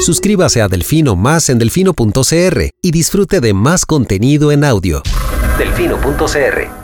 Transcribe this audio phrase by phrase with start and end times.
[0.00, 5.02] Suscríbase a Delfino Más en delfino.cr y disfrute de más contenido en audio.
[5.58, 6.83] Delfino.cr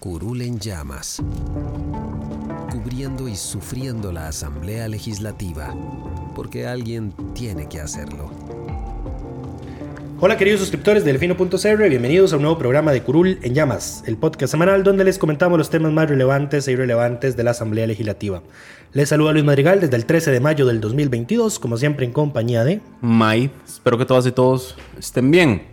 [0.00, 1.22] Curul en llamas,
[2.72, 5.74] cubriendo y sufriendo la Asamblea Legislativa,
[6.34, 8.30] porque alguien tiene que hacerlo.
[10.18, 14.16] Hola queridos suscriptores de Delfino.cr, bienvenidos a un nuevo programa de Curul en Llamas, el
[14.16, 18.42] podcast semanal donde les comentamos los temas más relevantes e irrelevantes de la Asamblea Legislativa.
[18.94, 22.64] Les saluda Luis Madrigal desde el 13 de mayo del 2022, como siempre en compañía
[22.64, 22.80] de...
[23.02, 25.69] May, espero que todas y todos estén bien.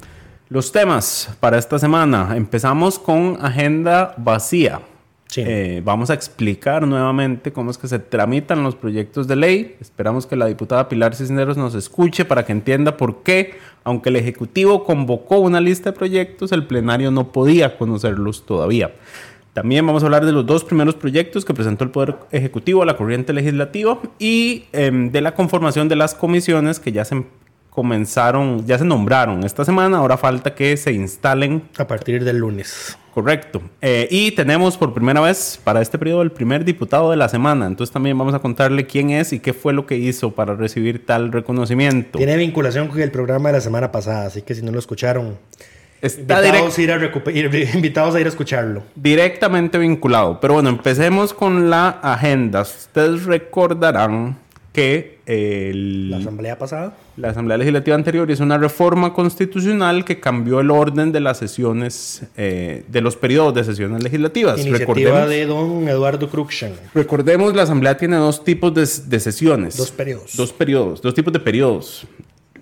[0.49, 4.79] Los temas para esta semana, empezamos con agenda vacía.
[5.27, 5.43] Sí.
[5.45, 9.75] Eh, vamos a explicar nuevamente cómo es que se tramitan los proyectos de ley.
[9.81, 14.15] Esperamos que la diputada Pilar Cisneros nos escuche para que entienda por qué, aunque el
[14.15, 18.93] Ejecutivo convocó una lista de proyectos, el plenario no podía conocerlos todavía.
[19.51, 22.85] También vamos a hablar de los dos primeros proyectos que presentó el Poder Ejecutivo a
[22.85, 27.25] la corriente legislativa y em, de la conformación de las comisiones que ya se
[27.81, 32.97] comenzaron, ya se nombraron esta semana, ahora falta que se instalen A partir del lunes.
[33.13, 33.61] Correcto.
[33.83, 37.67] Eh, y tenemos por primera vez para este periodo el primer diputado de la semana.
[37.67, 41.05] Entonces también vamos a contarle quién es y qué fue lo que hizo para recibir
[41.05, 42.17] tal reconocimiento.
[42.17, 45.37] Tiene vinculación con el programa de la semana pasada, así que si no lo escucharon,
[46.01, 48.81] Está invitados, direct- a ir a invitados a ir a escucharlo.
[48.95, 50.39] directamente vinculado.
[50.39, 52.61] Pero bueno, empecemos con la agenda.
[52.61, 54.37] Ustedes recordarán
[54.73, 56.93] que el- La asamblea pasada.
[57.17, 62.21] La Asamblea Legislativa anterior hizo una reforma constitucional que cambió el orden de las sesiones,
[62.37, 64.59] eh, de los periodos de sesiones legislativas.
[64.59, 66.73] Iniciativa Recordemos, de don Eduardo Cruxan.
[66.93, 69.77] recordemos, la Asamblea tiene dos tipos de, de sesiones.
[69.77, 70.37] Dos periodos.
[70.37, 72.05] Dos periodos, dos tipos de periodos.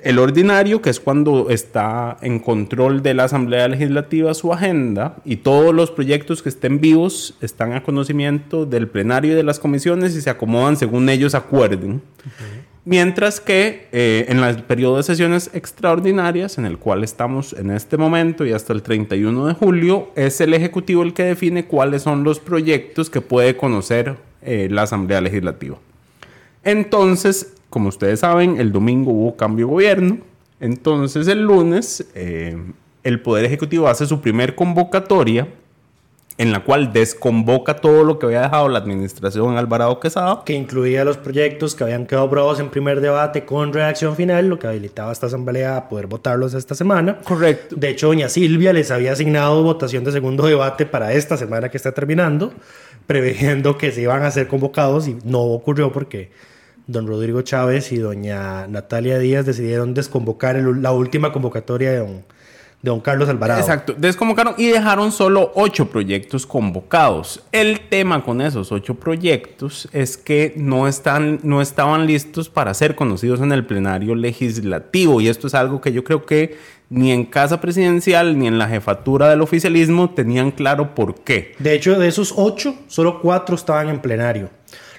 [0.01, 5.37] El ordinario, que es cuando está en control de la Asamblea Legislativa su agenda y
[5.37, 10.15] todos los proyectos que estén vivos están a conocimiento del plenario y de las comisiones
[10.15, 12.03] y se acomodan según ellos acuerden.
[12.87, 17.97] Mientras que eh, en el periodo de sesiones extraordinarias, en el cual estamos en este
[17.97, 22.23] momento y hasta el 31 de julio, es el Ejecutivo el que define cuáles son
[22.23, 25.77] los proyectos que puede conocer eh, la Asamblea Legislativa.
[26.63, 30.17] Entonces, como ustedes saben, el domingo hubo cambio de gobierno.
[30.59, 32.55] Entonces, el lunes, eh,
[33.03, 35.47] el Poder Ejecutivo hace su primer convocatoria
[36.37, 41.05] en la cual desconvoca todo lo que había dejado la administración Alvarado Quesada que incluía
[41.05, 45.09] los proyectos que habían quedado aprobados en primer debate con redacción final, lo que habilitaba
[45.09, 47.19] a esta asamblea a poder votarlos esta semana.
[47.23, 47.75] Correcto.
[47.77, 51.77] De hecho, doña Silvia les había asignado votación de segundo debate para esta semana que
[51.77, 52.51] está terminando,
[53.07, 56.31] preveyendo que se iban a ser convocados y no ocurrió porque
[56.87, 62.23] don Rodrigo Chávez y doña Natalia Díaz decidieron desconvocar el- la última convocatoria de don,
[62.85, 63.59] de don Carlos Alvarado.
[63.59, 67.43] Exacto, desconvocaron y dejaron solo ocho proyectos convocados.
[67.51, 72.95] El tema con esos ocho proyectos es que no, están, no estaban listos para ser
[72.95, 76.57] conocidos en el plenario legislativo y esto es algo que yo creo que
[76.89, 81.55] ni en casa presidencial ni en la jefatura del oficialismo tenían claro por qué.
[81.57, 84.49] De hecho, de esos ocho, solo cuatro estaban en plenario.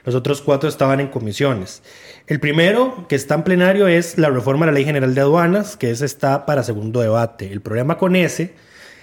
[0.06, 1.82] Los otros cuatro estaban en comisiones.
[2.28, 5.76] El primero que está en plenario es la reforma a la Ley General de Aduanas,
[5.76, 7.52] que ese está para segundo debate.
[7.52, 8.54] El problema con ese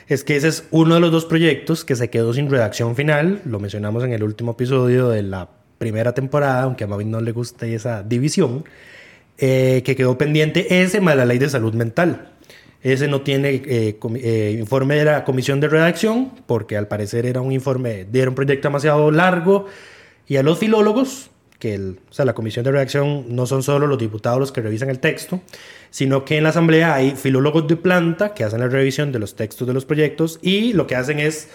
[0.08, 3.42] es que ese es uno de los dos proyectos que se quedó sin redacción final.
[3.44, 7.34] Lo mencionamos en el último episodio de la primera temporada, aunque a Mavi no le
[7.34, 8.64] guste esa división,
[9.38, 12.32] eh, que quedó pendiente ese más la Ley de Salud Mental.
[12.82, 17.42] Ese no tiene eh, eh, informe de la comisión de redacción, porque al parecer era
[17.42, 19.68] un informe, era un proyecto demasiado largo.
[20.28, 21.30] Y a los filólogos,
[21.60, 24.90] que o sea, la comisión de redacción no son solo los diputados los que revisan
[24.90, 25.42] el texto,
[25.90, 29.36] sino que en la asamblea hay filólogos de planta que hacen la revisión de los
[29.36, 31.50] textos de los proyectos y lo que hacen es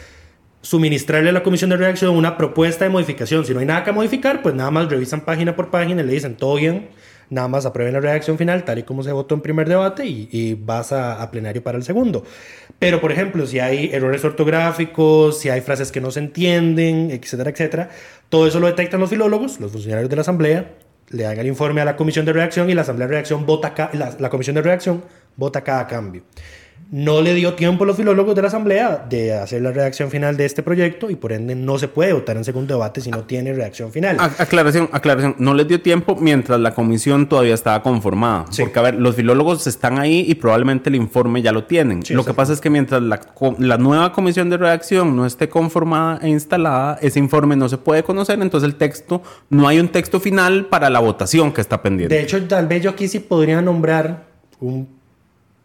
[0.61, 3.45] suministrarle a la comisión de redacción una propuesta de modificación.
[3.45, 6.13] Si no hay nada que modificar, pues nada más revisan página por página y le
[6.13, 6.89] dicen todo bien,
[7.31, 10.55] nada más aprueben la redacción final tal y como se votó en primer debate y,
[10.55, 12.25] vas a plenario para el segundo.
[12.79, 17.51] Pero, por ejemplo, si hay errores ortográficos, si hay frases que no se entienden, etcétera,
[17.51, 17.91] etcétera,
[18.29, 20.75] todo eso lo detectan los filólogos, los funcionarios de la asamblea,
[21.11, 23.75] le dan el informe a la comisión de redacción y la asamblea de redacción vota,
[23.95, 25.05] la, la comisión de redacción
[25.37, 26.23] vota cada cambio.
[26.91, 30.39] No le dio tiempo a los filólogos de la Asamblea de hacer la redacción final
[30.39, 33.25] de este proyecto y por ende no se puede votar en segundo debate si no
[33.25, 34.17] tiene redacción final.
[34.19, 35.35] Aclaración, aclaración.
[35.39, 38.47] No les dio tiempo mientras la comisión todavía estaba conformada.
[38.51, 38.63] Sí.
[38.63, 42.03] Porque, a ver, los filólogos están ahí y probablemente el informe ya lo tienen.
[42.03, 43.21] Sí, lo que pasa es que mientras la,
[43.59, 48.03] la nueva comisión de redacción no esté conformada e instalada, ese informe no se puede
[48.03, 48.41] conocer.
[48.41, 52.15] Entonces, el texto, no hay un texto final para la votación que está pendiente.
[52.15, 54.27] De hecho, tal vez yo aquí sí podría nombrar
[54.61, 54.98] un,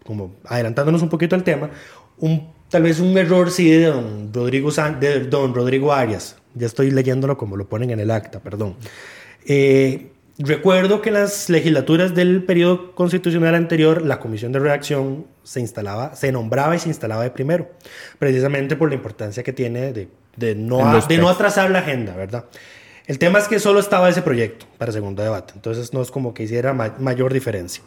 [0.05, 1.69] como adelantándonos un poquito al tema,
[2.17, 6.35] un, tal vez un error sí de don Rodrigo, San- de don Rodrigo Arias.
[6.55, 8.75] Ya estoy leyéndolo como lo ponen en el acta, perdón.
[9.45, 15.59] Eh, recuerdo que en las legislaturas del periodo constitucional anterior, la comisión de redacción se
[15.59, 17.69] instalaba, se nombraba y se instalaba de primero,
[18.19, 20.07] precisamente por la importancia que tiene de,
[20.37, 22.45] de no, a- de no atrasar la agenda, ¿verdad?
[23.05, 26.33] El tema es que solo estaba ese proyecto para segundo debate, entonces no es como
[26.33, 27.83] que hiciera ma- mayor diferencia.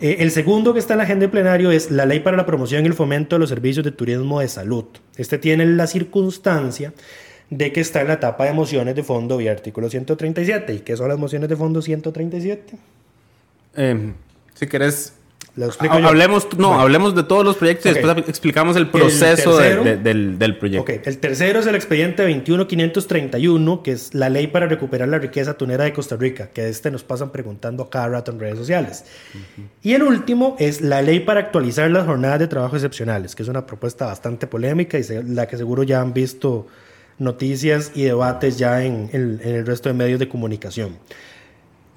[0.00, 2.46] Eh, el segundo que está en la agenda de plenario es la Ley para la
[2.46, 4.86] Promoción y el Fomento de los Servicios de Turismo de Salud.
[5.16, 6.92] Este tiene la circunstancia
[7.50, 10.74] de que está en la etapa de mociones de fondo y artículo 137.
[10.74, 12.76] ¿Y qué son las mociones de fondo 137?
[13.76, 14.12] Eh,
[14.54, 15.14] si querés,
[15.56, 16.08] Lo explico ha- yo.
[16.08, 16.82] hablemos, no, Bueno.
[16.82, 17.92] hablemos de todos los proyectos Ok.
[17.98, 20.92] y después explicamos el proceso de- tercero- de- del, del proyecto.
[21.08, 25.84] El tercero es el expediente 21531, que es la ley para recuperar la riqueza tunera
[25.84, 29.04] de Costa Rica, que este nos pasan preguntando a cada rato en redes sociales.
[29.82, 33.48] Y el último es la ley para actualizar las jornadas de trabajo excepcionales, que es
[33.48, 36.66] una propuesta bastante polémica y se- la que seguro ya han visto
[37.20, 40.98] noticias y debates ya en el, en el resto de medios de comunicación.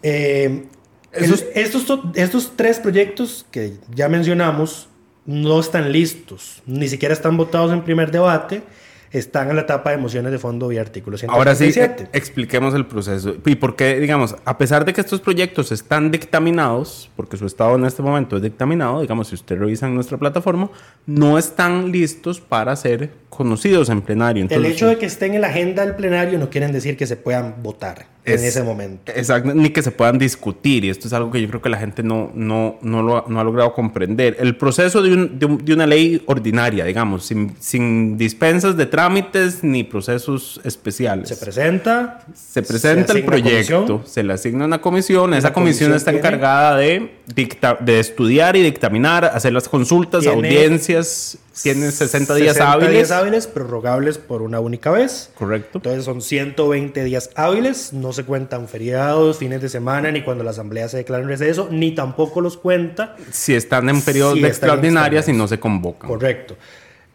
[0.03, 0.65] Eh,
[1.11, 4.89] estos, to- estos tres proyectos que ya mencionamos
[5.25, 8.63] no están listos, ni siquiera están votados en primer debate,
[9.11, 12.03] están en la etapa de mociones de fondo y artículos Ahora sí, 137.
[12.03, 13.35] eh, expliquemos el proceso.
[13.45, 17.75] Y por qué, digamos, a pesar de que estos proyectos están dictaminados, porque su estado
[17.75, 20.69] en este momento es dictaminado, digamos, si usted revisa en nuestra plataforma,
[21.05, 24.43] no están listos para ser conocidos en plenario.
[24.45, 27.05] el Entonces, hecho de que estén en la agenda del plenario no quieren decir que
[27.05, 29.11] se puedan votar en Es- ese momento.
[29.15, 30.83] Exacto, ni que se puedan discutir.
[30.85, 33.25] Y esto es algo que yo creo que la gente no, no, no, lo, ha-
[33.27, 34.35] no ha logrado comprender.
[34.39, 38.85] El proceso de, un- de un- de una ley ordinaria, digamos, sin, sin dispensas de
[39.07, 41.29] trámites ni procesos especiales.
[41.29, 44.01] Se presenta, Se presenta el asigna proyecto, comisión.
[44.07, 48.55] se le asigna una comisión, esa comisión, comisión está tiene- encargada de, dicta- de estudiar
[48.55, 52.93] y dictaminar, hacer las consultas, Tiene audiencias, tiene 60 días 60 hábiles.
[52.93, 55.31] días hábiles, prorrogables por una única vez.
[55.35, 55.77] Correcto.
[55.79, 60.51] Entonces son 120 días hábiles, no se cuentan feriados, fines de semana, ni cuando la
[60.51, 63.15] asamblea se declara en receso, ni tampoco los cuenta.
[63.31, 66.07] Si están en periodos Si de extraordinarias y no se convocan.
[66.09, 66.55] Correcto.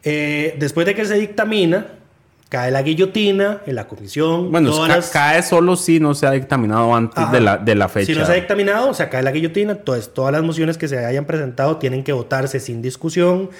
[0.05, 1.87] Eh, después de que se dictamina,
[2.49, 4.51] cae la guillotina en la comisión.
[4.51, 7.33] Bueno, todas ca- las- cae solo si no se ha dictaminado antes Ajá.
[7.33, 8.13] de la, de la fecha.
[8.13, 9.73] Si no se ha dictaminado, o sea, cae la guillotina.
[9.73, 13.51] Entonces, todas las mociones que se hayan presentado tienen que votarse sin discusión.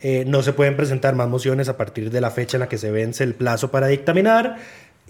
[0.00, 2.78] Eh, no se pueden presentar más mociones a partir de la fecha en la que
[2.78, 4.56] se vence el plazo para dictaminar.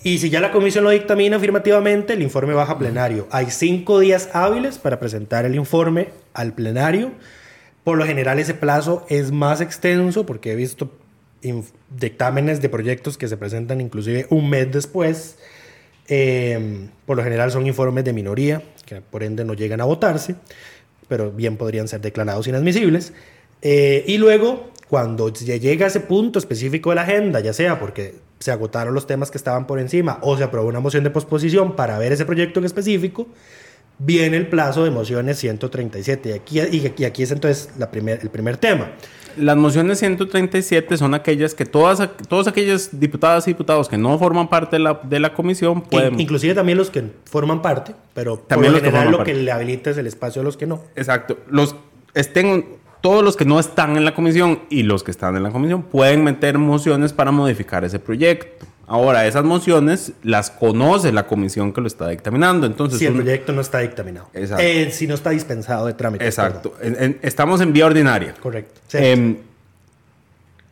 [0.02, 3.26] Y si ya la comisión lo dictamina afirmativamente, el informe baja a plenario.
[3.30, 7.10] Hay cinco días hábiles para presentar el informe al plenario.
[7.88, 10.90] Por lo general ese plazo es más extenso porque he visto
[11.88, 15.38] dictámenes de proyectos que se presentan inclusive un mes después.
[16.06, 20.34] Eh, por lo general son informes de minoría, que por ende no llegan a votarse,
[21.08, 23.14] pero bien podrían ser declarados inadmisibles.
[23.62, 28.16] Eh, y luego, cuando se llega ese punto específico de la agenda, ya sea porque
[28.38, 31.74] se agotaron los temas que estaban por encima o se aprobó una moción de posposición
[31.74, 33.28] para ver ese proyecto en específico,
[33.98, 36.28] viene el plazo de mociones 137.
[36.28, 38.92] Y aquí, y, y aquí es entonces la primer, el primer tema.
[39.36, 44.48] Las mociones 137 son aquellas que todas, todas aquellas diputadas y diputados que no forman
[44.48, 46.14] parte de la, de la comisión pueden...
[46.14, 49.32] In- inclusive también los que forman parte, pero También por los general lo parte.
[49.32, 50.82] que le habilita es el espacio a los que no.
[50.96, 51.38] Exacto.
[51.48, 51.76] Los
[52.14, 52.64] estén
[53.00, 55.84] todos los que no están en la comisión y los que están en la comisión
[55.84, 58.66] pueden meter mociones para modificar ese proyecto.
[58.88, 62.66] Ahora, esas mociones las conoce la comisión que lo está dictaminando.
[62.66, 64.28] Entonces, si el un- proyecto no está dictaminado.
[64.34, 64.62] Exacto.
[64.64, 66.24] Eh, si no está dispensado de trámite.
[66.24, 66.74] Exacto.
[66.80, 68.34] En- en- estamos en vía ordinaria.
[68.40, 68.80] Correcto.
[68.88, 68.98] Sí.
[69.00, 69.36] Em,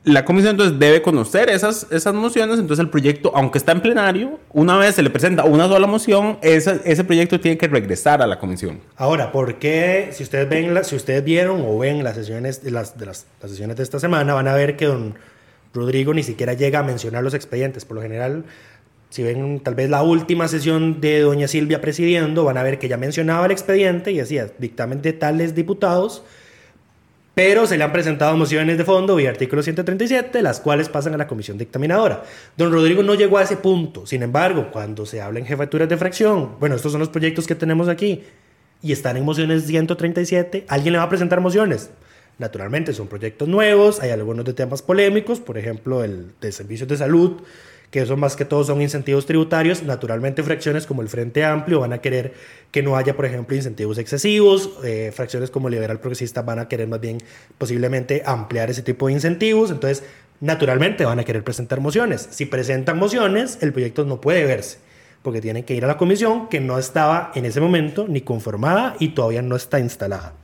[0.04, 4.38] la comisión entonces debe conocer esas, esas mociones, entonces el proyecto, aunque está en plenario,
[4.52, 8.26] una vez se le presenta una sola moción, esa- ese proyecto tiene que regresar a
[8.28, 8.78] la comisión.
[8.96, 10.10] Ahora, ¿por qué?
[10.12, 13.50] Si ustedes ven, la- si ustedes vieron o ven las sesiones, las, de las, las
[13.50, 15.16] sesiones de esta semana, van a ver que don
[15.76, 17.84] Rodrigo ni siquiera llega a mencionar los expedientes.
[17.84, 18.44] Por lo general,
[19.10, 22.88] si ven tal vez la última sesión de doña Silvia presidiendo, van a ver que
[22.88, 26.24] ya mencionaba el expediente y decía dictamen de tales diputados,
[27.34, 31.18] pero se le han presentado mociones de fondo y artículo 137, las cuales pasan a
[31.18, 32.24] la comisión dictaminadora.
[32.56, 34.06] Don Rodrigo no llegó a ese punto.
[34.06, 37.54] Sin embargo, cuando se habla en jefaturas de fracción, bueno, estos son los proyectos que
[37.54, 38.24] tenemos aquí
[38.82, 41.90] y están en mociones 137, alguien le va a presentar mociones.
[42.38, 46.96] Naturalmente son proyectos nuevos, hay algunos de temas polémicos, por ejemplo el de servicios de
[46.98, 47.40] salud,
[47.90, 49.82] que eso más que todo son incentivos tributarios.
[49.82, 52.34] Naturalmente fracciones como el Frente Amplio van a querer
[52.70, 54.70] que no haya, por ejemplo, incentivos excesivos.
[54.84, 57.18] Eh, fracciones como Liberal Progresista van a querer más bien
[57.58, 59.70] posiblemente ampliar ese tipo de incentivos.
[59.70, 60.02] Entonces,
[60.40, 62.28] naturalmente van a querer presentar mociones.
[62.30, 64.78] Si presentan mociones, el proyecto no puede verse
[65.22, 68.94] porque tienen que ir a la comisión que no estaba en ese momento ni conformada
[69.00, 70.34] y todavía no está instalada.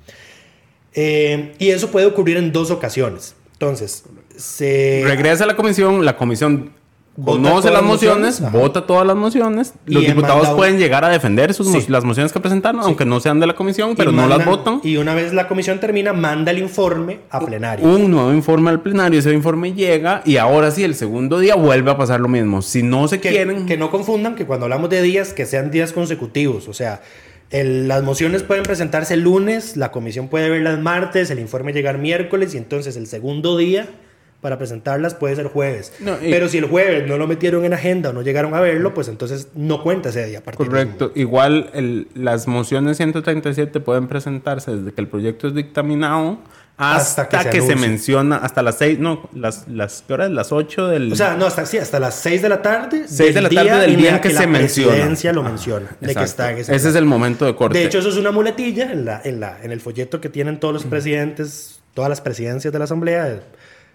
[0.94, 3.34] Eh, y eso puede ocurrir en dos ocasiones.
[3.52, 4.04] Entonces,
[4.36, 5.02] se...
[5.04, 6.70] Regresa a la comisión, la comisión
[7.14, 9.74] Vota conoce las mociones, mociones, vota todas las mociones.
[9.86, 11.86] Y Los diputados pueden llegar a defender sus mo- Sí.
[11.90, 14.80] las mociones que presentaron, aunque no sean de la comisión, pero no las votan.
[14.82, 17.86] Y una vez la comisión termina, manda el informe a plenario.
[17.86, 21.90] Un nuevo informe al plenario, ese informe llega y ahora sí, el segundo día vuelve
[21.90, 22.62] a pasar lo mismo.
[22.62, 23.66] Si no se que, quieren...
[23.66, 26.66] que no confundan que cuando hablamos de días, que sean días consecutivos.
[26.66, 27.02] O sea,
[27.52, 31.98] el- las mociones pueden presentarse el lunes, la comisión puede verlas martes, el informe llegar
[31.98, 33.86] miércoles y entonces el segundo día
[34.40, 35.92] para presentarlas puede ser jueves.
[36.00, 38.60] No, y- Pero si el jueves no lo metieron en agenda o no llegaron a
[38.60, 40.42] verlo, pues entonces no cuenta ese día.
[40.42, 41.12] Correcto.
[41.14, 46.38] Igual el- las mociones 137 pueden presentarse desde que el proyecto es dictaminado
[46.76, 50.24] hasta, Hasta que que, se se, menciona, hasta las 6, no, las, las, ¿qué hora
[50.24, 50.32] es?
[50.32, 51.12] Las 8 del...
[51.12, 53.04] O sea, no, hasta, sí, hasta las 6 de la tarde.
[53.06, 54.92] Seis de la tarde del día en que se la menciona.
[54.92, 55.96] presidencia lo menciona.
[56.00, 57.78] de que está en ese Ese es el momento de corte.
[57.78, 60.58] De hecho, eso es una muletilla en, la, en, la, en el folleto que tienen
[60.58, 63.42] todos los presidentes, todas las presidencias de la Asamblea.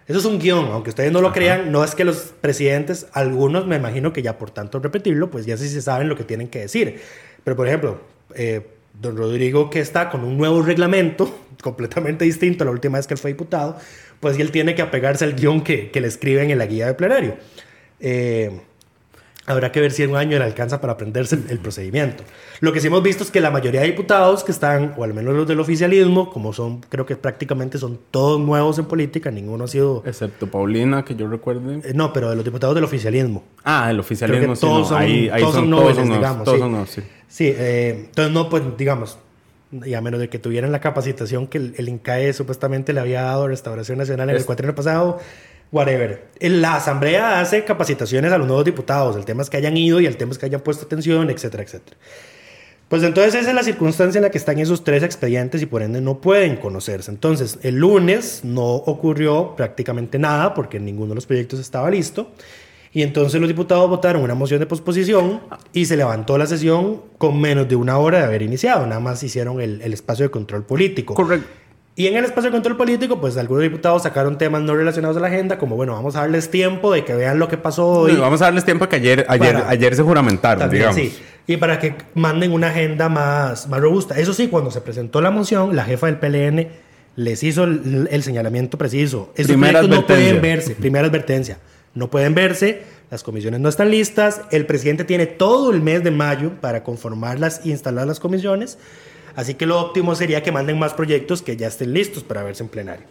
[0.08, 3.68] Eso es un guion, aunque ustedes no lo crean, no es que los presidentes, algunos
[3.68, 6.48] me imagino que ya por tanto repetirlo, pues ya sí se saben lo que tienen
[6.48, 7.02] que decir.
[7.44, 8.00] Pero, por ejemplo,
[8.36, 8.66] eh,
[9.02, 13.14] don Rodrigo que está con un nuevo reglamento completamente distinto a la última vez que
[13.14, 13.78] él fue diputado,
[14.20, 16.94] pues él tiene que apegarse al guion que, que le escriben en la guía de
[16.94, 17.36] plenario.
[18.00, 18.62] Eh,
[19.50, 22.22] Habrá que ver si en un año le alcanza para aprenderse el, el procedimiento.
[22.60, 25.14] Lo que sí hemos visto es que la mayoría de diputados que están, o al
[25.14, 29.64] menos los del oficialismo, como son, creo que prácticamente son todos nuevos en política, ninguno
[29.64, 30.04] ha sido...
[30.06, 31.80] Excepto Paulina, que yo recuerde.
[31.86, 33.46] eh, no, pero de los diputados del oficialismo.
[33.64, 34.86] Ah, el oficialismo, Creo que sí, todos no.
[34.90, 36.62] son- ahí, ahí todos son, son todos nobles, son nuevos, digamos, todos sí.
[36.62, 37.02] son nuevos, sí.
[37.28, 39.18] Sí, eh, entonces no, pues digamos,
[39.86, 43.24] y a menos de que tuvieran la capacitación que el, el INCAE supuestamente le había
[43.24, 45.20] dado a Restauración Nacional en el Es- cuatrienio pasado,
[45.72, 46.28] whatever.
[46.40, 50.06] La Asamblea hace capacitaciones a los nuevos diputados, el tema es que hayan ido y
[50.06, 51.98] el tema es que hayan puesto atención, etcétera, etcétera.
[52.88, 55.82] Pues entonces esa es la circunstancia en la que están esos tres expedientes y por
[55.82, 57.12] ende no pueden conocerse.
[57.12, 62.32] Entonces el lunes no ocurrió prácticamente nada porque ninguno de los proyectos estaba listo.
[62.98, 67.40] Y entonces los diputados votaron una moción de posposición y se levantó la sesión con
[67.40, 68.88] menos de una hora de haber iniciado.
[68.88, 71.14] Nada más hicieron el, el espacio de control político.
[71.14, 71.48] Correcto.
[71.96, 75.20] Y en el espacio de control político, pues algunos diputados sacaron temas no relacionados a
[75.20, 78.10] la agenda, como bueno, vamos a darles tiempo de que vean lo que pasó hoy.
[78.14, 81.00] Bueno, vamos a darles tiempo que ayer, ayer, Para- ayer se juramentaron, También, digamos.
[81.00, 81.16] sí.
[81.46, 84.18] Y para que manden una agenda más, más robusta.
[84.18, 86.68] Eso sí, cuando se presentó la moción, la jefa del PLN
[87.16, 89.32] les hizo el, el señalamiento preciso.
[89.36, 90.42] Primera no pueden advertencia.
[90.42, 90.76] verse.
[90.76, 91.60] Primera advertencia.
[91.98, 92.84] No pueden verse.
[93.10, 94.42] Las comisiones no están listas.
[94.52, 98.78] El presidente tiene todo el mes de mayo para conformarlas e instalar las comisiones.
[99.36, 102.62] Así que lo óptimo sería que manden más proyectos que ya estén listos para verse
[102.62, 103.06] en plenario.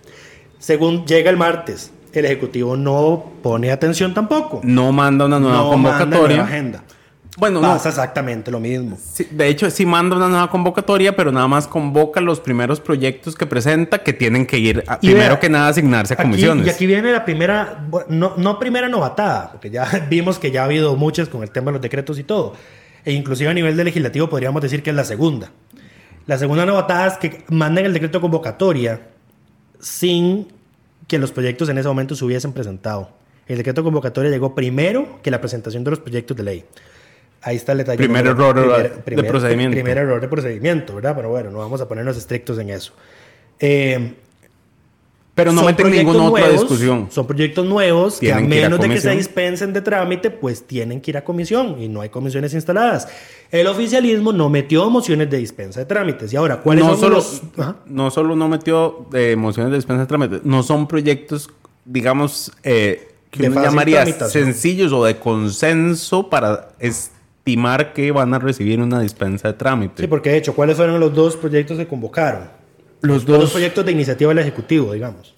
[0.60, 4.60] Según llega el martes, el Ejecutivo no pone atención tampoco.
[4.62, 6.36] No manda una nueva no manda convocatoria.
[6.36, 6.84] nueva agenda.
[7.36, 7.68] Bueno, no.
[7.68, 8.96] Pasa exactamente lo mismo.
[9.12, 13.34] Sí, de hecho, sí manda una nueva convocatoria, pero nada más convoca los primeros proyectos
[13.34, 16.66] que presenta que tienen que ir, a- primero vea, que nada, asignarse a Aquí- comisiones.
[16.66, 20.64] y aquí viene la primera, no, no primera novatada, porque ya vimos que ya ha
[20.64, 22.54] habido muchas con el tema de los decretos y todo.
[23.04, 25.50] E inclusive a nivel de legislativo podríamos decir que es la segunda.
[26.26, 29.00] La segunda novatada es que mandan el decreto de convocatoria
[29.78, 30.48] sin
[31.06, 33.10] que los proyectos en ese momento se hubiesen presentado.
[33.46, 36.64] El decreto de convocatoria llegó primero que la presentación de los proyectos de ley.
[37.46, 37.98] Ahí está el detalle.
[37.98, 38.56] Primer error
[39.04, 39.72] de procedimiento.
[39.72, 41.14] Primer error de procedimiento, ¿verdad?
[41.14, 42.92] Pero bueno, no vamos a ponernos estrictos en eso.
[43.60, 44.14] Eh,
[45.32, 47.06] pero no meten ninguna otra discusión.
[47.08, 51.00] Son proyectos nuevos que a que menos de que se dispensen de trámite, pues tienen
[51.00, 53.06] que ir a comisión y no hay comisiones instaladas.
[53.52, 56.32] El oficialismo no metió mociones de dispensa de trámites.
[56.32, 57.42] Y ahora, ¿cuáles no son solo, los...?
[57.86, 61.48] No solo no metió eh, mociones de dispensa de trámite, no son proyectos,
[61.84, 66.70] digamos, eh, que uno llamaría sencillos o de consenso para
[67.46, 70.02] estimar que van a recibir una dispensa de trámite.
[70.02, 72.48] Sí, porque de hecho, ¿cuáles fueron los dos proyectos que convocaron?
[73.02, 75.32] los Los dos dos, proyectos de iniciativa del Ejecutivo, digamos.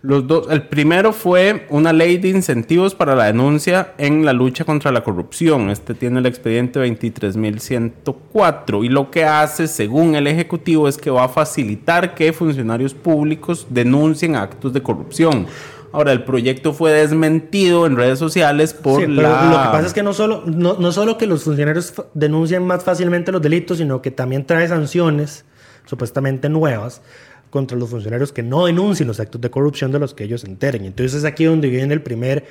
[0.00, 4.64] los dos, el primero fue una ley de incentivos para la denuncia en la lucha
[4.64, 5.70] contra la corrupción.
[5.70, 11.26] Este tiene el expediente 23.104 y lo que hace, según el Ejecutivo, es que va
[11.26, 15.46] a facilitar que funcionarios públicos denuncien actos de corrupción.
[15.92, 19.44] Ahora, el proyecto fue desmentido en redes sociales por Sí, pero la...
[19.44, 22.82] lo que pasa es que no solo, no, no solo que los funcionarios denuncian más
[22.82, 25.44] fácilmente los delitos, sino que también trae sanciones
[25.84, 27.02] supuestamente nuevas
[27.50, 30.46] contra los funcionarios que no denuncien los actos de corrupción de los que ellos se
[30.46, 30.86] enteren.
[30.86, 32.44] Entonces es aquí donde viene el primer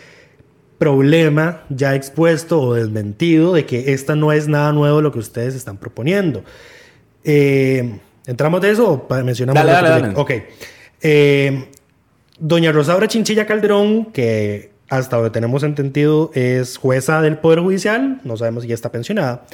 [0.78, 5.56] problema ya expuesto o desmentido de que esta no es nada nuevo lo que ustedes
[5.56, 6.44] están proponiendo.
[7.24, 9.64] Eh, ¿Entramos de eso o mencionamos?
[9.64, 10.14] Dale, dale, dale.
[10.16, 10.32] Ok.
[11.02, 11.71] Eh,
[12.42, 18.36] doña Rosaura Chinchilla Calderón, que hasta donde tenemos entendido es jueza del Poder Judicial, no
[18.36, 19.46] sabemos si ya está pensionada,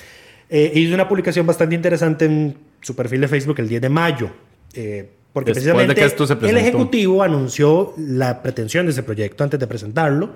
[0.50, 4.30] eh, hizo una publicación bastante interesante en su perfil de Facebook el 10 de mayo.
[4.74, 6.58] Eh, porque Después de precisamente que esto se el.
[6.58, 10.32] Ejecutivo anunció la pretensión de ese proyecto antes de presentarlo.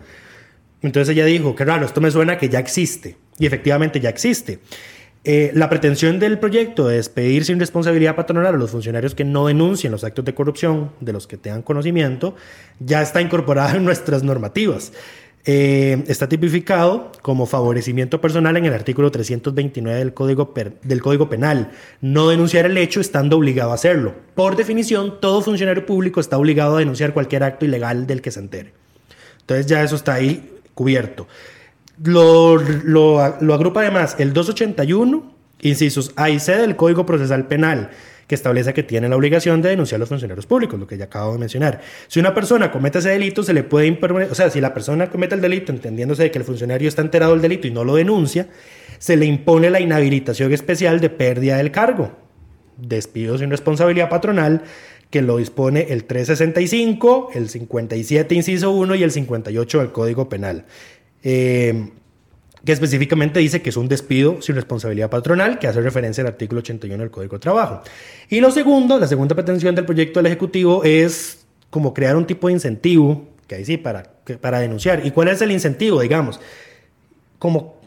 [0.84, 3.16] Entonces ella dijo, qué raro, esto me suena que ya existe.
[3.40, 4.60] Y efectivamente ya existe.
[5.24, 9.46] Eh, la pretensión del proyecto es pedir sin responsabilidad patronal a los funcionarios que no
[9.46, 12.36] denuncien los actos de corrupción de los que tengan conocimiento,
[12.80, 14.94] ya está incorporada en nuestras normativas.
[15.44, 21.72] Eh, está tipificado como favorecimiento personal en el artículo 329 del código, del código Penal.
[22.00, 24.16] No denunciar el hecho estando obligado a hacerlo.
[24.36, 28.40] Por definición, todo funcionario público está obligado a denunciar cualquier acto ilegal del que se
[28.40, 28.74] entere.
[29.42, 31.28] Entonces ya eso está ahí cubierto.
[32.04, 37.92] Lo, agrupa además el 281, incisos A y C del Código Procesal Penal,
[38.28, 41.06] que establece que tiene la obligación de denunciar a los funcionarios públicos, lo que ya
[41.06, 41.82] acabo de mencionar.
[42.08, 45.10] Si una persona comete ese delito, se le puede imponer, o sea, si la persona
[45.10, 47.96] comete el delito, entendiéndose de que el funcionario está enterado del delito y no lo
[47.96, 48.48] denuncia,
[48.98, 52.14] se le impone la inhabilitación especial de pérdida del cargo,
[52.78, 54.64] despido sin responsabilidad patronal,
[55.12, 60.66] que lo dispone el 365, el 57, inciso 1 y el 58 del Código Penal.
[61.24, 61.92] Eh,
[62.64, 66.60] que específicamente dice que es un despido sin responsabilidad patronal, que hace referencia al artículo
[66.60, 67.82] 81 del Código de Trabajo.
[68.30, 72.48] Y lo segundo, la segunda pretensión del proyecto del Ejecutivo es como crear un tipo
[72.48, 74.04] de incentivo, que ahí sí, para,
[74.40, 75.06] para denunciar.
[75.06, 76.40] ¿Y cuál es el incentivo, digamos?
[77.40, 77.78] Como,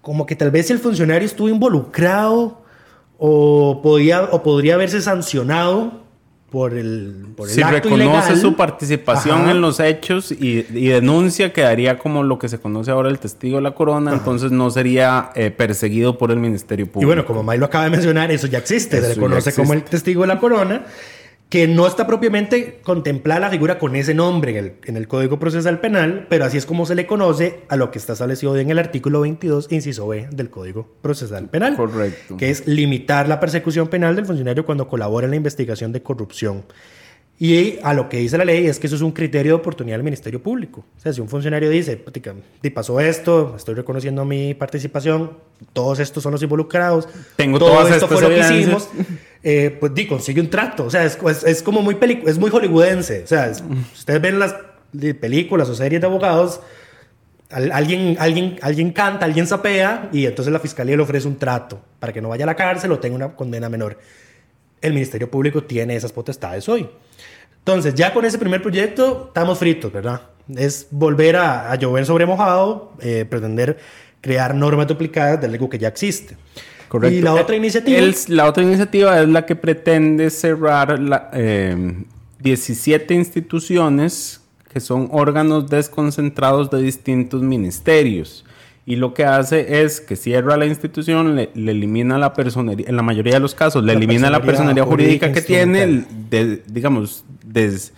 [0.00, 2.64] como que tal vez el funcionario estuvo involucrado
[3.18, 6.05] o, podía, o podría haberse sancionado
[6.56, 8.38] por el, por el Si acto reconoce ilegal.
[8.38, 9.50] su participación Ajá.
[9.50, 13.56] en los hechos y, y denuncia, quedaría como lo que se conoce ahora el testigo
[13.56, 17.02] de la corona, entonces no sería eh, perseguido por el Ministerio Público.
[17.02, 18.96] Y bueno, como May lo acaba de mencionar, eso ya existe.
[18.96, 20.86] Eso se le conoce como el testigo de la corona,
[21.48, 25.38] que no está propiamente contemplada la figura con ese nombre en el, en el Código
[25.38, 28.70] Procesal Penal, pero así es como se le conoce a lo que está establecido en
[28.70, 31.76] el artículo 22, inciso B del Código Procesal Penal.
[31.76, 32.36] Correcto.
[32.36, 36.64] Que es limitar la persecución penal del funcionario cuando colabora en la investigación de corrupción.
[37.38, 39.96] Y a lo que dice la ley es que eso es un criterio de oportunidad
[39.98, 40.84] del Ministerio Público.
[40.96, 45.32] O sea, si un funcionario dice, "Putica, di, pasó esto, estoy reconociendo mi participación,
[45.74, 48.60] todos estos son los involucrados, Tengo todo todas esto fue lo que evidencias".
[48.60, 48.88] hicimos,
[49.42, 50.84] eh, pues di, consigue un trato.
[50.86, 53.24] O sea, es, es- es como muy, es muy hollywoodense.
[53.24, 53.62] O sea, es-
[53.94, 54.54] ustedes ven las
[55.20, 56.60] películas o series de abogados,
[57.50, 61.80] al- alguien, alguien, alguien canta, alguien sapea y entonces la fiscalía le ofrece un trato
[62.00, 63.98] para que no vaya a la cárcel o tenga una condena menor.
[64.80, 66.88] El Ministerio Público tiene esas potestades hoy.
[67.58, 70.20] Entonces, ya con ese primer proyecto estamos fritos, ¿verdad?
[70.54, 73.78] Es volver a, a llover sobre mojado, eh, pretender
[74.20, 76.36] crear normas duplicadas de algo que ya existe.
[76.88, 77.16] Correcto.
[77.18, 77.98] Y la otra Eh, iniciativa...
[77.98, 82.04] el- la otra iniciativa es la que pretende cerrar la, eh,
[82.38, 84.40] 17 instituciones
[84.72, 88.44] que son órganos desconcentrados de distintos ministerios.
[88.88, 92.94] Y lo que hace es que cierra la institución, le, le elimina la personería, en
[92.94, 96.62] la mayoría de los casos, le La elimina la personería jurídica, jurídica que tiene, de-
[96.68, 97.92] digamos, des-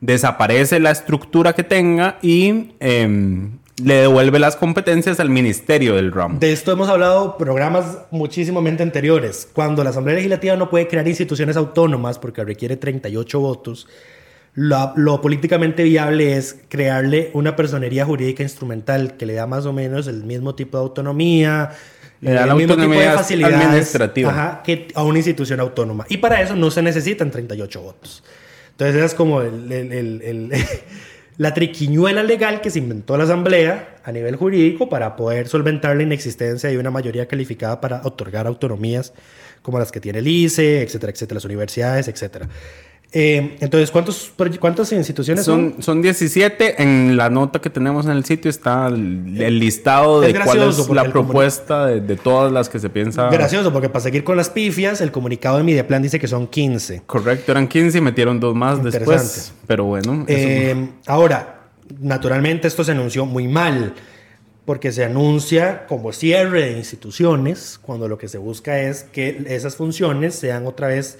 [0.00, 3.52] desaparece la estructura que tenga y em,
[3.82, 6.38] le devuelve las competencias al ministerio del ramo.
[6.38, 9.48] De esto hemos hablado programas muchísimamente anteriores.
[9.50, 13.88] Cuando la Asamblea Legislativa no puede crear instituciones autónomas porque requiere 38 votos,
[14.54, 19.72] lo, lo políticamente viable es crearle una personería jurídica instrumental que le da más o
[19.72, 21.70] menos el mismo tipo de autonomía,
[22.20, 24.30] Le da el la mismo tipo de facilidades, administrativa.
[24.30, 26.06] ajá, que a una institución autónoma.
[26.08, 28.22] Y para eso no se necesitan 38 votos.
[28.70, 30.52] Entonces esa es como el- el- el- el-
[31.36, 36.04] la triquiñuela legal que se inventó la Asamblea a nivel jurídico para poder solventar la
[36.04, 39.12] inexistencia de una mayoría calificada para otorgar autonomías
[39.62, 42.48] como las que tiene el ICE, etcétera, etcétera, las universidades, etcétera.
[43.16, 45.74] Eh, entonces, ¿cuántos, ¿cuántas instituciones son?
[45.74, 46.82] Son, son 17.
[46.82, 50.68] En la nota que tenemos en el sitio está el, el listado Es de cuál
[50.68, 53.28] es la propuesta de, de todas las que se piensa.
[53.30, 57.02] Gracioso, porque para seguir con las pifias, el comunicado de Mediaplan dice que son 15.
[57.06, 59.52] Correcto, eran 15 y metieron dos más después.
[59.68, 61.60] Pero bueno, eso- Eh, ahora,
[62.00, 63.94] naturalmente esto se anunció muy mal,
[64.64, 69.76] porque se anuncia como cierre de instituciones, cuando lo que se busca es que esas
[69.76, 71.18] funciones sean otra vez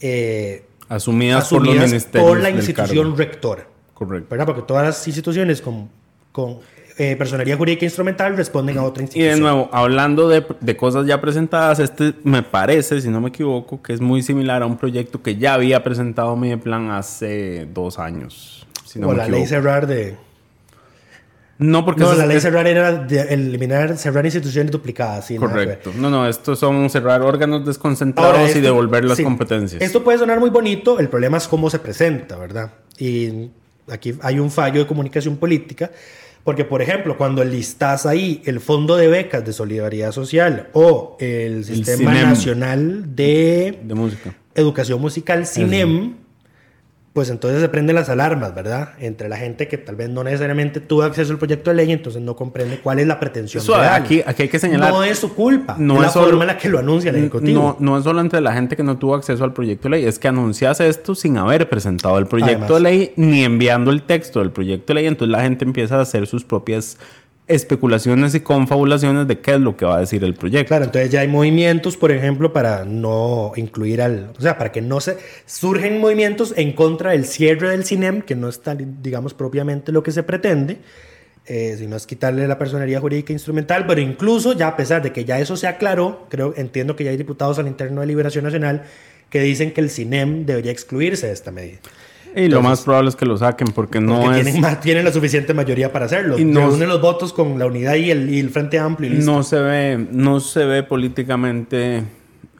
[0.00, 2.28] eh, asumidas, por los asumidas ministerios.
[2.30, 3.16] por la institución cargo.
[3.16, 3.66] rectora.
[3.94, 4.28] Correcto.
[4.30, 4.46] ¿verdad?
[4.46, 5.88] Porque todas las instituciones con
[6.32, 6.58] con
[6.98, 9.34] eh, personería jurídica instrumental responden a otra Y institución.
[9.34, 13.82] de nuevo, hablando de, de cosas ya presentadas, este me parece, si no me equivoco,
[13.82, 18.66] que es muy similar a un proyecto que ya había presentado Mideplan hace dos años.
[18.84, 19.48] Si no o me la ley equivoco.
[19.48, 20.16] cerrar de...
[21.58, 25.26] No, porque No, la ley es- cerrar era de eliminar, cerrar instituciones duplicadas.
[25.26, 25.36] Sí.
[25.36, 25.92] Correcto.
[25.96, 29.80] No, no, estos son cerrar órganos desconcentrados Ahora, y devolver las sí, competencias.
[29.82, 32.72] Esto puede sonar muy bonito, el problema es cómo se presenta, ¿verdad?
[32.98, 33.50] Y
[33.88, 35.90] aquí hay un fallo de comunicación política,
[36.42, 41.64] porque, por ejemplo, cuando listas ahí el Fondo de Becas de Solidaridad Social o el
[41.64, 42.28] Sistema CINEM.
[42.30, 44.34] Nacional de de música.
[44.54, 46.14] Educación Musical, CINEM,
[47.12, 48.90] pues entonces se prenden las alarmas, ¿verdad?
[48.98, 52.22] Entre la gente que tal vez no necesariamente tuvo acceso al proyecto de ley, entonces
[52.22, 54.02] no comprende cuál es la pretensión Suave, real.
[54.02, 56.48] aquí- aquí hay que señalar- No es su culpa, No es la solo- forma en
[56.48, 57.76] la que lo anuncia el Ejecutivo.
[57.80, 60.04] No, no es solo entre la gente que no tuvo acceso al proyecto de ley,
[60.06, 62.74] es que anuncias esto sin haber presentado el proyecto Además.
[62.74, 65.06] de ley ni enviando el texto del proyecto de ley.
[65.06, 66.96] Entonces la gente empieza a hacer sus propias
[67.54, 70.68] especulaciones y confabulaciones de qué es lo que va a decir el proyecto.
[70.68, 74.80] Claro, entonces ya hay movimientos, por ejemplo, para no incluir al, o sea, para que
[74.80, 79.92] no se surgen movimientos en contra del cierre del CINEM, que no está, digamos, propiamente
[79.92, 80.78] lo que se pretende,
[81.46, 85.24] eh, sino es quitarle la personería jurídica instrumental, pero incluso ya a pesar de que
[85.24, 88.84] ya eso se aclaró, creo, entiendo que ya hay diputados al interno de Liberación Nacional
[89.28, 91.78] que dicen que el CINEM debería excluirse de esta medida.
[92.34, 94.80] Y lo más probable es que lo saquen porque no Porque es...
[94.80, 96.38] tienen, la suficiente mayoría para hacerlo.
[96.38, 99.14] Y no- Reúnen los votos con la unidad y el, y el Frente Amplio y
[99.16, 99.30] listo.
[99.32, 102.02] No se ve, no se ve políticamente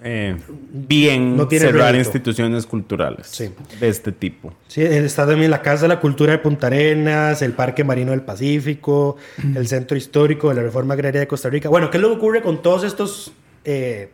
[0.05, 0.37] eh,
[0.73, 2.09] bien No tiene cerrar rédito.
[2.09, 3.51] instituciones culturales Sí.
[3.81, 4.53] de este tipo.
[4.67, 8.23] Sí, está también la Casa de la Cultura de Punta Arenas, el Parque Marino del
[8.23, 9.17] Pacífico,
[9.55, 11.69] el Centro Histórico de la Reforma Agraria de Costa Rica.
[11.69, 13.33] Bueno, ¿qué es lo que ocurre con todos estos
[13.65, 14.11] eh,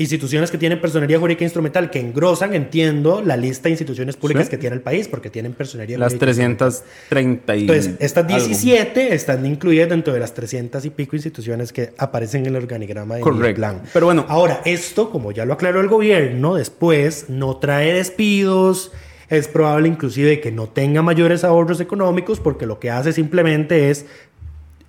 [0.00, 1.90] instituciones que tienen personería jurídica instrumental?
[1.90, 4.50] Que engrosan, entiendo, la lista de instituciones públicas Sí.
[4.50, 6.68] que tiene el país, porque tienen personería Las jurídica instrumental.
[7.08, 8.36] 330 y Entonces, estas algo.
[8.36, 13.16] 17 están incluidas dentro de las 300 y pico instituciones que aparecen en el organigrama
[13.16, 13.56] de Correcto.
[13.56, 13.82] plan.
[13.92, 14.24] Pero bueno.
[14.28, 18.92] Ahora, esto, como ya lo aclaró el gobierno, después no trae despidos.
[19.28, 24.06] Es probable inclusive que no tenga mayores ahorros económicos porque lo que hace simplemente es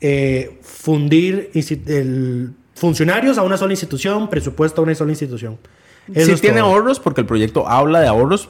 [0.03, 5.57] eh, fundir el- funcionarios a una sola institución, presupuesto a una sola institución.
[6.13, 6.69] Eso Sí tiene todo.
[6.71, 8.49] ahorros porque el proyecto habla de ahorros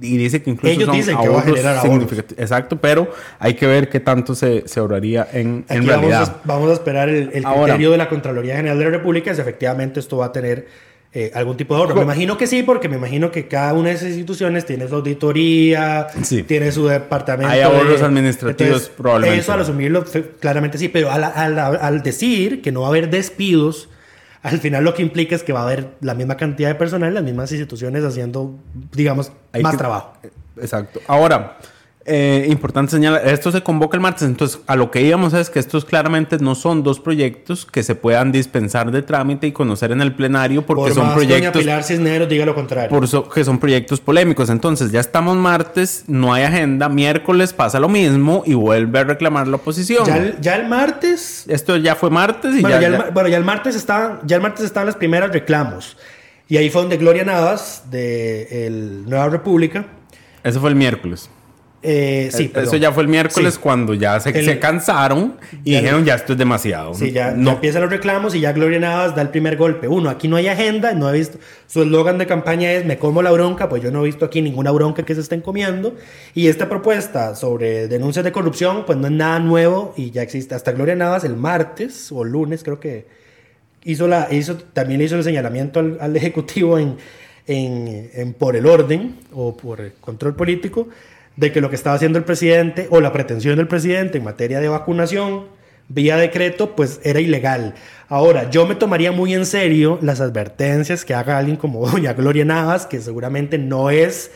[0.00, 2.12] y dice que incluso Ellos son dicen que va a generar ahorros.
[2.38, 6.20] Exacto, pero hay que ver qué tanto se, se ahorraría en, en Aquí realidad.
[6.20, 8.90] Vamos a, vamos a esperar el, el Ahora- criterio de la Contraloría General de la
[8.90, 10.66] República si efectivamente esto va a tener
[11.14, 11.94] eh, algún tipo de ahorro.
[11.96, 14.94] Me imagino que sí, porque me imagino que cada una de esas instituciones tiene su
[14.94, 16.42] auditoría, Sí.
[16.42, 17.52] tiene su departamento.
[17.52, 19.40] Hay ahorros administrativos, probablemente.
[19.42, 20.04] Eso al asumirlo,
[20.40, 23.88] claramente sí, pero al, al- al decir que no va a haber despidos,
[24.42, 27.12] al final lo que implica es que va a haber la misma cantidad de personal,
[27.14, 28.54] las mismas instituciones haciendo,
[28.92, 30.14] digamos, Hay más que- trabajo.
[30.60, 31.00] Exacto.
[31.06, 31.58] Ahora,
[32.04, 35.58] eh, importante señalar, esto se convoca el martes, entonces a lo que íbamos es que
[35.60, 40.00] estos claramente no son dos proyectos que se puedan dispensar de trámite y conocer en
[40.00, 42.90] el plenario porque Por son más doña proyectos Pilar Cisneros diga lo contrario.
[42.90, 44.50] por so- que son proyectos polémicos.
[44.50, 49.46] Entonces, ya estamos martes, no hay agenda, miércoles pasa lo mismo y vuelve a reclamar
[49.46, 50.04] la oposición.
[50.04, 53.10] ya, el, ya el martes Esto ya fue martes y Bueno, ya, ya, el, ya-
[53.10, 55.96] bueno, ya el martes estaban, ya el martes estaban las primeras reclamos.
[56.48, 59.86] Y ahí fue donde Gloria Navas, de el Nueva República,
[60.44, 61.30] eso fue el miércoles.
[61.82, 62.80] Eh, sí, Eh, eso perdón.
[62.80, 63.60] ya fue el miércoles Sí.
[63.60, 66.94] cuando ya se, El- se cansaron y Ya dijeron ya esto es demasiado.
[66.94, 69.88] Sí, ya, ya no, empiezan los reclamos y ya Gloria Navas da el primer golpe.
[69.88, 71.38] Uno, aquí no hay agenda, no he visto.
[71.66, 74.42] Su eslogan de campaña es me como la bronca, pues yo no he visto aquí
[74.42, 75.96] ninguna bronca que se estén comiendo.
[76.34, 80.54] Y esta propuesta sobre denuncias de corrupción, pues no es nada nuevo y ya existe.
[80.54, 83.06] Hasta Gloria Navas el martes o lunes, creo que
[83.84, 86.96] hizo la, hizo, también le hizo el señalamiento al, al Ejecutivo en,
[87.48, 90.86] en, en por el orden o por el control político
[91.36, 94.60] de que lo que estaba haciendo el presidente o la pretensión del presidente en materia
[94.60, 95.46] de vacunación
[95.88, 97.74] vía decreto, pues era ilegal.
[98.08, 102.44] Ahora, yo me tomaría muy en serio las advertencias que haga alguien como doña Gloria
[102.44, 104.30] Navas, que seguramente no es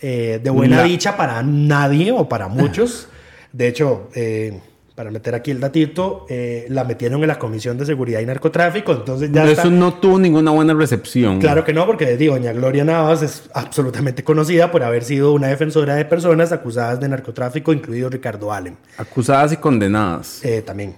[0.00, 3.08] eh, de buena La- dicha para nadie o para muchos.
[3.52, 4.60] De hecho, eh,
[4.94, 8.92] para meter aquí el datito, eh, la metieron en la Comisión de Seguridad y Narcotráfico,
[8.92, 11.40] entonces ya eso está- no tuvo ninguna buena recepción.
[11.40, 15.46] Claro que no, porque digo, doña Gloria Navas es absolutamente conocida por haber sido una
[15.48, 18.76] defensora de personas acusadas de narcotráfico, incluido Ricardo Allen.
[18.98, 20.44] Acusadas y condenadas.
[20.44, 20.96] Eh, también.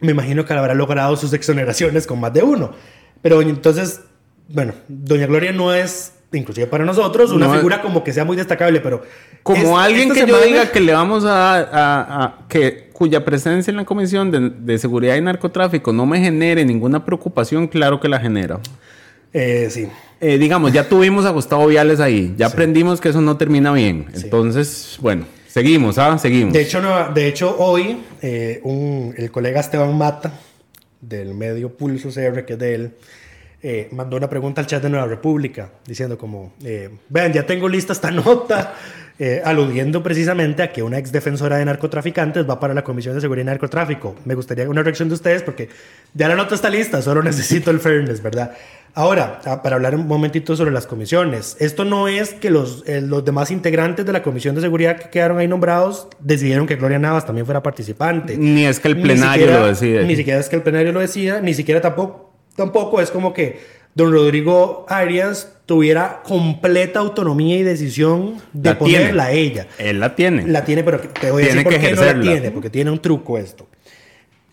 [0.00, 2.72] Me imagino que habrá logrado sus exoneraciones con más de uno.
[3.22, 4.00] Pero entonces,
[4.48, 8.36] bueno, doña Gloria no es, inclusive para nosotros, una No figura como que sea muy
[8.36, 9.02] destacable, pero...
[9.42, 13.70] Como es- alguien que yo diga que le vamos a, a- a- que cuya presencia
[13.70, 18.08] en la Comisión de, de Seguridad y Narcotráfico no me genere ninguna preocupación, claro que
[18.08, 18.60] la genera.
[19.32, 19.88] Eh, sí.
[20.20, 24.06] Eh, digamos, ya tuvimos a Gustavo Viales ahí, ya aprendimos que eso no termina bien.
[24.14, 26.18] Entonces, bueno, Seguimos, ¿ah?
[26.18, 26.52] Seguimos.
[26.52, 30.32] De hecho, no, de hecho hoy eh, un- el colega Esteban Mata,
[31.00, 32.90] del medio Pulso CR, que es de él,
[33.66, 37.66] eh, mandó una pregunta al chat de Nueva República, diciendo como, eh, vean, ya tengo
[37.68, 38.74] lista esta nota,
[39.18, 43.20] eh, aludiendo precisamente a que una ex defensora de narcotraficantes va para la Comisión de
[43.22, 44.16] Seguridad y Narcotráfico.
[44.26, 45.68] Me gustaría una reacción de ustedes porque
[46.12, 48.52] ya la nota está lista, solo necesito el fairness, ¿verdad?
[48.96, 53.00] Ahora, ah, para hablar un momentito sobre las comisiones, esto no es que los, eh,
[53.00, 57.00] los demás integrantes de la Comisión de Seguridad que quedaron ahí nombrados decidieron que Gloria
[57.00, 58.36] Navas también fuera participante.
[58.36, 60.04] Ni es que el plenario siquiera- lo decide.
[60.04, 62.23] Ni siquiera es que el plenario lo decida, ni siquiera tampoco,
[62.56, 63.60] tampoco es como que
[63.94, 68.98] don Rodrigo Arias tuviera completa autonomía y decisión de La tiene.
[68.98, 69.66] ponerla a ella.
[69.78, 70.46] Él la tiene.
[70.46, 72.70] La tiene, pero te voy a Tiene decir por que qué no la tiene, porque
[72.70, 73.66] tiene un truco esto.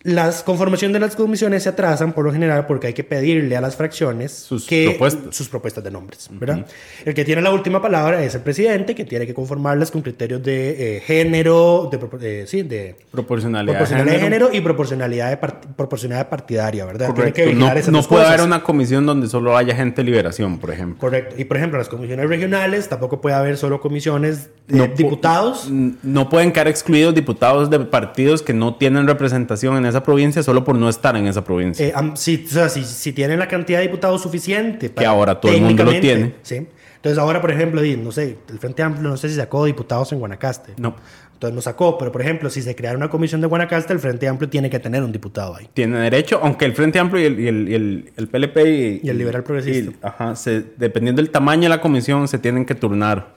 [0.04, 3.60] Las conformación de las comisiones se atrasan por lo general porque hay que pedirle a
[3.60, 5.36] las fracciones Sus que, propuestas.
[5.36, 6.66] sus propuestas de nombres, ¿verdad?
[7.04, 10.42] El que tiene la última palabra es el presidente, que tiene que conformarlas con criterios
[10.42, 13.74] de eh, género, de, eh, sí, de Proporcionalidad.
[13.74, 14.46] proporcionalidad de género.
[14.46, 17.14] género y proporcionalidad, de part- proporcionalidad partidaria, ¿verdad?
[17.14, 20.70] Tiene que No, no puede haber una comisión donde solo haya gente de liberación, por
[20.72, 20.98] ejemplo.
[20.98, 21.36] Correcto.
[21.38, 25.68] Y por ejemplo, las comisiones regionales tampoco puede haber solo comisiones de No diputados.
[25.70, 30.64] No pueden quedar excluidos diputados de partidos que no tienen representación en esa provincia solo
[30.64, 31.86] por no estar en esa provincia.
[31.86, 34.90] Eh, am- si, o sea, si, si tienen la cantidad de diputados suficiente.
[34.90, 36.34] para- ahora todo el mundo lo tiene.
[36.42, 36.66] Sí.
[36.96, 40.18] Entonces ahora, por ejemplo, no sé, el Frente Amplio no sé si sacó diputados en
[40.20, 40.74] Guanacaste.
[40.76, 40.94] No.
[41.34, 44.28] Entonces no sacó, pero por ejemplo, si se creara una comisión de Guanacaste, el Frente
[44.28, 45.68] Amplio tiene que tener un diputado ahí.
[45.74, 49.00] Tiene derecho, aunque el Frente Amplio y el, y el, y el- el PLP y,
[49.02, 50.06] Y el Liberal Progresista.
[50.06, 53.34] ajá, se- dependiendo del tamaño de la comisión, se tienen que turnar.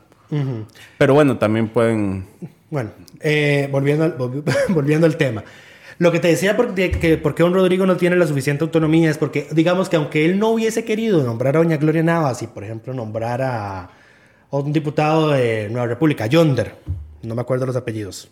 [1.00, 2.26] Pero bueno, también pueden.
[2.70, 2.92] Bueno,
[3.22, 5.44] eh, volviendo, al, volvi- volviendo al tema.
[5.98, 9.18] Lo que te decía por, de que don Rodrigo no tiene la suficiente autonomía es
[9.18, 12.64] porque, digamos que aunque él no hubiese querido nombrar a doña Gloria Navas y, por
[12.66, 13.90] ejemplo, nombrar a, a
[14.52, 16.76] un diputado de Nueva República, Yonder,
[17.24, 18.30] no me acuerdo los apellidos,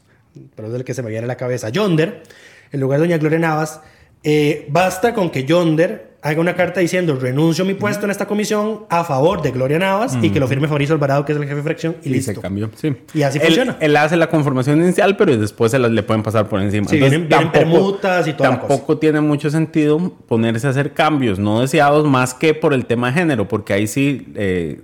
[0.55, 2.23] pero es el que se me viene a la cabeza, Yonder,
[2.71, 3.79] en lugar de doña Gloria Navas,
[4.23, 8.25] eh, basta con que Yonder haga una carta diciendo renuncio a mi puesto en esta
[8.25, 11.43] comisión a favor de Gloria Navas y que lo firme Fabricio Alvarado, que es el
[11.43, 12.33] jefe de fracción, y, Y listo.
[12.33, 12.95] se cambió, sí.
[13.13, 13.77] Y así él, funciona.
[13.81, 16.87] Él hace la conformación inicial, pero después se las le pueden pasar por encima.
[16.87, 21.39] Sí, vienen- vienen permutas y toda la Tampoco tiene mucho sentido ponerse a hacer cambios
[21.39, 24.79] no deseados más que por el tema de género, porque ahí sí, eh,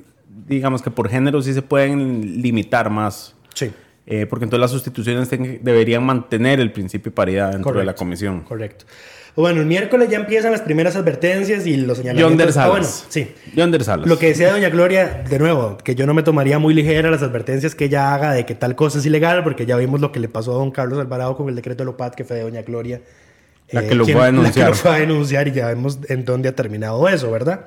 [0.47, 3.33] digamos que por género sí se pueden limitar más.
[3.53, 3.71] Sí.
[4.07, 7.93] Eh, porque entonces las sustituciones ten- deberían mantener el principio de paridad dentro de la
[7.95, 8.41] comisión.
[8.41, 8.85] Correcto.
[9.35, 12.53] Bueno, el miércoles ya empiezan las primeras advertencias y los señalamientos.
[12.55, 13.31] Yonder Ah, bueno, sí.
[13.55, 14.07] Yonder Salas.
[14.07, 17.21] Lo que decía doña Gloria, de nuevo, que yo no me tomaría muy ligera las
[17.23, 20.19] advertencias que ella haga de que tal cosa es ilegal, porque ya vimos lo que
[20.19, 22.61] le pasó a don Carlos Alvarado con el decreto de Lopat, que fue de doña
[22.63, 22.97] Gloria.
[22.97, 24.69] eh, La que lo quien- fue a La que denunciar.
[24.69, 27.65] lo fue a denunciar y ya vemos en dónde ha terminado eso, ¿verdad?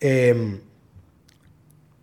[0.00, 0.58] Eh,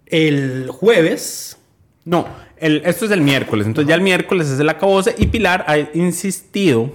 [0.06, 1.58] el jueves,
[2.06, 2.28] No,
[2.58, 3.66] el- esto es el miércoles.
[3.66, 6.92] Entonces ya el miércoles es el acabose y Pilar ha insistido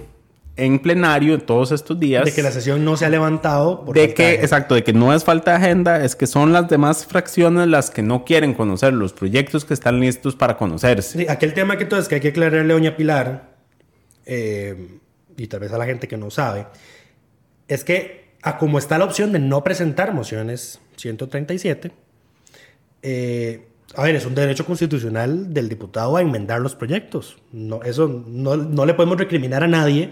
[0.65, 3.85] en plenario todos estos días de que la sesión no se ha levantado.
[3.85, 6.51] por de que, de- exacto, de que no es falta de agenda, es que son
[6.53, 11.19] las demás fracciones las que no quieren conocer los proyectos que están listos para conocerse.
[11.19, 13.55] Sí, aquel tema que entonces que hay que aclararle a doña Pilar,
[14.25, 14.99] eh,
[15.37, 16.67] y tal vez a la gente que no sabe,
[17.67, 21.91] es que a como está la opción de no presentar mociones 137,
[23.01, 27.37] eh, a ver, es un derecho constitucional del diputado a enmendar los proyectos.
[27.51, 30.11] No, eso no, no le podemos recriminar a nadie,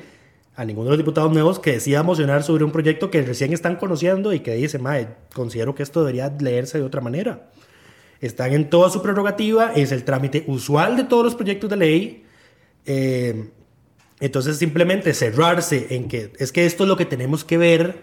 [0.57, 3.75] a ninguno de los diputados nuevos que decida mocionar sobre un proyecto que recién están
[3.75, 7.47] conociendo y que dice, mae, considero que esto debería leerse de otra manera.
[8.21, 12.25] Están en toda su prerrogativa, es el trámite usual de todos los proyectos de ley.
[12.87, 13.51] Eh,
[14.19, 18.01] entonces simplemente cerrarse en que es que esto es lo que tenemos que ver,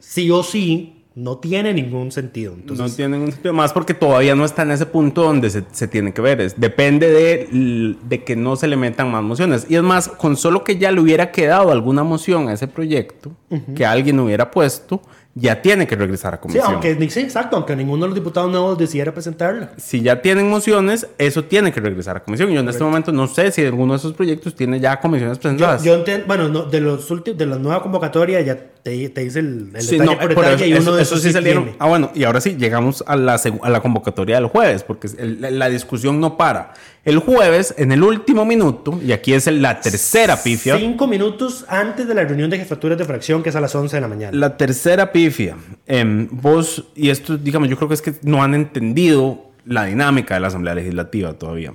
[0.00, 2.54] sí o sí, no tiene ningún sentido.
[2.54, 5.64] Entonces, no tiene ningún sentido, más porque todavía no está en ese punto donde se,
[5.72, 6.40] se tiene que ver.
[6.40, 9.66] Es- depende de, de que no se le metan más mociones.
[9.68, 13.32] Y es más, con solo que ya le hubiera quedado alguna moción a ese proyecto,
[13.74, 15.02] que alguien hubiera puesto,
[15.34, 16.66] ya tiene que regresar a sí, comisión.
[16.66, 19.72] aunque, ni- sí, exacto, aunque ninguno de los diputados nuevos decidiera presentarla.
[19.78, 22.50] si ya tienen mociones, eso tiene que regresar a comisión.
[22.50, 25.42] Yo en este momento no sé si alguno de esos proyectos tiene ya comisiones Yo,
[25.42, 25.82] presentadas.
[25.84, 29.38] yo entiendo, bueno, no, de los últimos, de la nueva convocatoria ya te, te dice
[29.38, 31.32] el, el Sí, detalle no, por por detalle eso, y uno de eso esos sí
[31.32, 31.62] salieron.
[31.64, 31.76] tiene.
[31.80, 35.40] Ah, bueno, y ahora sí, llegamos a la, a la convocatoria del jueves, porque el-
[35.40, 36.74] la, la discusión no para.
[37.04, 42.06] El jueves, en el último minuto, y aquí es la tercera pifia, Cinco minutos antes
[42.06, 44.36] de la reunión de jefaturas de fracción, que es a las 11 de la mañana.
[44.36, 48.54] la tercera pifia, em, vos, y esto, digamos, yo creo que es que no han
[48.54, 51.72] entendido la dinámica de la Asamblea Legislativa todavía.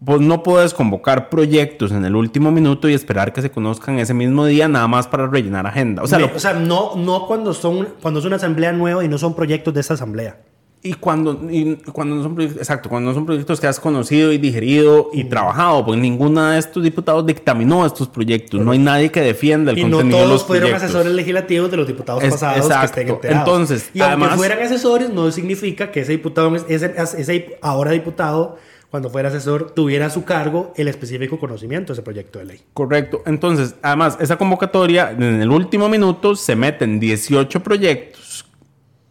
[0.00, 4.14] Vos no puedes convocar proyectos en el último minuto y esperar que se conozcan ese
[4.14, 6.02] mismo día nada más para rellenar agenda.
[6.02, 9.04] O sea, Me- lo- o sea, no, no cuando, son, cuando es una asamblea nueva
[9.04, 10.40] y no son proyectos de esa asamblea.
[10.80, 14.30] Y cuando, y cuando no son proyectos, exacto, cuando no son proyectos que has conocido
[14.32, 18.60] y digerido y trabajado, porque ninguno de estos diputados dictaminó estos proyectos.
[18.60, 20.84] No hay nadie que defienda el Y no contenido de los todos fueron proyectos.
[20.90, 22.94] asesores legislativos de los diputados Es- pasados exacto.
[22.94, 23.48] que estén enterados.
[23.48, 28.56] Entonces, y aunque además- fueran asesores, no significa que ese diputado, ese, ese ahora diputado,
[28.90, 32.60] cuando fuera asesor, tuviera a su cargo el específico conocimiento de ese proyecto de ley.
[32.72, 33.22] Correcto.
[33.26, 38.46] Entonces, además, esa convocatoria, en el último minuto, se meten 18 proyectos,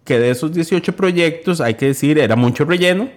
[0.04, 3.10] que de esos 18 proyectos, hay que decir, era mucho relleno.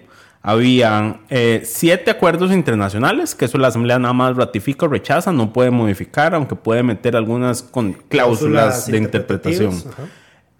[0.43, 5.53] Habían eh, siete acuerdos internacionales, que eso la Asamblea nada más ratifica o rechaza, no
[5.53, 9.73] puede modificar, aunque puede meter algunas con cláusulas de interpretación.
[9.73, 10.07] ajá.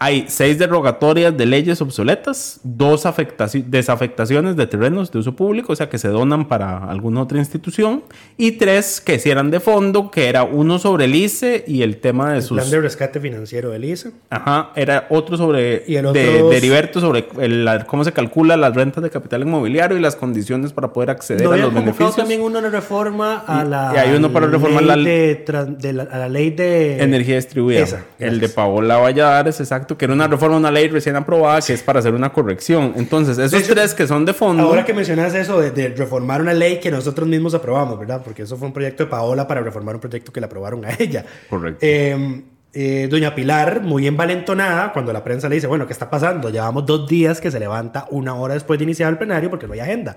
[0.03, 5.75] Hay seis derogatorias de leyes obsoletas, dos afectaci- desafectaciones de terrenos de uso público, o
[5.75, 8.01] sea, que se donan para alguna otra institución,
[8.35, 12.31] y tres que eran de fondo, que era uno sobre el ICE y el tema
[12.31, 12.57] de El sus...
[12.57, 14.09] plan de rescate financiero del ISA.
[14.31, 15.83] Ajá, era otro sobre...
[15.87, 19.11] Y el de, otro- de Heriberto sobre el- la- cómo se calcula las rentas de
[19.11, 22.15] capital inmobiliario y las condiciones para poder acceder No a los beneficios.
[22.15, 25.45] también una reforma a la y hay uno para reformar la- de,
[25.77, 27.81] de la, a la ley de Energía distribuida.
[27.81, 28.49] Esa, el de.
[28.49, 32.13] Paola Valladares, exacto, que era una reforma, una ley recién aprobada que es para hacer
[32.13, 32.93] una corrección.
[32.95, 34.63] Entonces, esos hecho, tres que son de fondo.
[34.63, 38.21] Ahora que mencionas eso de, de reformar una ley que nosotros mismos aprobamos, ¿verdad?
[38.23, 40.89] Porque eso fue un proyecto de Paola para reformar un proyecto que le aprobaron a
[40.99, 41.25] ella.
[41.49, 41.79] Correcto.
[41.81, 46.49] Eh, eh, doña Pilar, muy envalentonada, cuando la prensa le dice, bueno, ¿qué está pasando?
[46.49, 49.73] Llevamos dos días que se levanta una hora después de iniciar el plenario porque no
[49.73, 50.15] hay agenda.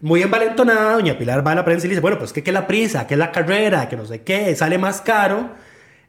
[0.00, 2.52] Muy envalentonada, doña Pilar va a la prensa y le dice, bueno, pues que qué
[2.52, 5.50] la prisa, que la carrera, que no sé qué, sale más caro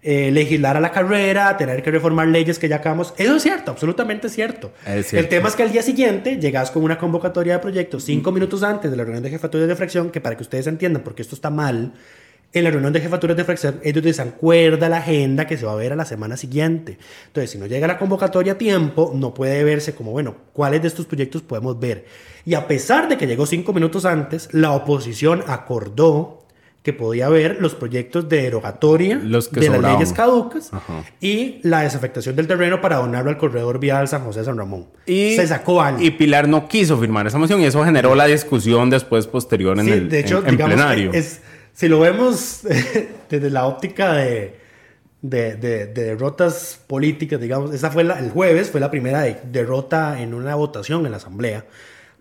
[0.02, 3.14] eh, legislar a la carrera, tener que reformar leyes que ya acabamos.
[3.18, 4.72] Eso es cierto, absolutamente cierto.
[4.86, 5.18] Es cierto.
[5.18, 8.64] El tema es que al día siguiente llegas con una convocatoria de proyectos cinco minutos
[8.64, 11.22] antes de la reunión de jefaturas de fracción, que para que ustedes entiendan por qué
[11.22, 11.94] esto está mal,
[12.52, 15.76] en la reunión de jefaturas de fracción ellos desacuerda la agenda que se va a
[15.76, 16.98] ver a la semana siguiente.
[17.28, 20.88] Entonces, si no llega la convocatoria a tiempo, no puede verse como, bueno, ¿cuáles de
[20.88, 22.06] estos proyectos podemos ver?
[22.46, 26.40] Y a pesar de que llegó cinco minutos antes, la oposición acordó
[26.92, 31.04] que podía ver los proyectos de derogatoria Los de las leyes caducas Ajá.
[31.22, 34.88] y la desafectación del terreno para donarlo al corredor vial San José San Ramón.
[35.06, 36.02] Y, se sacó algo.
[36.02, 39.86] Y Pilar no quiso firmar esa moción y eso generó la discusión después posterior en
[39.86, 41.12] Sí, el de hecho, en- en digamos, plenario.
[41.14, 41.42] es-
[41.74, 42.62] si lo vemos
[43.30, 44.58] desde la óptica de,
[45.22, 49.38] de, de- de derrotas políticas, digamos, esa fue la- el jueves, fue la primera de-
[49.52, 51.66] derrota en una votación en la Asamblea.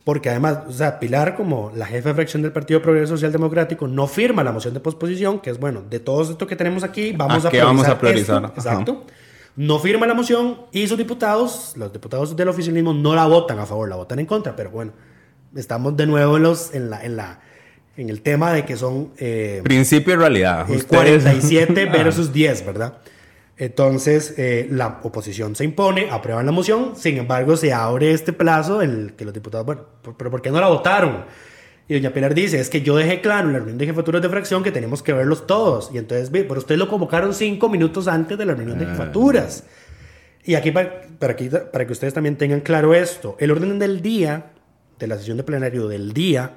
[0.09, 3.87] Porque además, o sea, Pilar, como la jefa de fracción del Partido Progreso Social Democrático,
[3.87, 7.13] no firma la moción de posposición, que es bueno, de todo esto que tenemos aquí,
[7.13, 7.67] vamos ¿A a priorizar.
[7.67, 8.45] vamos a priorizar?
[8.47, 8.55] esto.
[8.57, 9.05] Exacto.
[9.57, 13.67] No firma la moción y sus diputados, los diputados del oficialismo, no la votan a
[13.67, 14.57] favor, la votan en contra.
[14.57, 14.93] Pero bueno,
[15.55, 17.41] estamos de nuevo en, los, en, la, en, la,
[17.99, 20.61] en el tema de que son eh, Principio y realidad.
[20.71, 21.93] eh, Ustedes- 47 Ah.
[21.93, 22.95] versus 10, ¿verdad?
[23.61, 28.83] Entonces, eh, la oposición se impone, aprueban la moción, sin embargo, se abre este plazo
[28.83, 31.25] en el que los diputados, bueno, ¿por- ¿pero por qué no la votaron?
[31.89, 34.29] Y doña Pilar dice, es que yo dejé claro en la reunión de jefaturas de
[34.29, 35.91] fracción que tenemos que verlos todos.
[35.93, 38.91] Y entonces, pero ustedes lo convocaron cinco minutos antes de la reunión de Ah.
[38.91, 39.65] jefaturas.
[40.45, 44.03] Y aquí para, para, aquí, para que ustedes también tengan claro esto, el orden del
[44.03, 44.53] día,
[44.99, 46.53] de la sesión de plenario del día,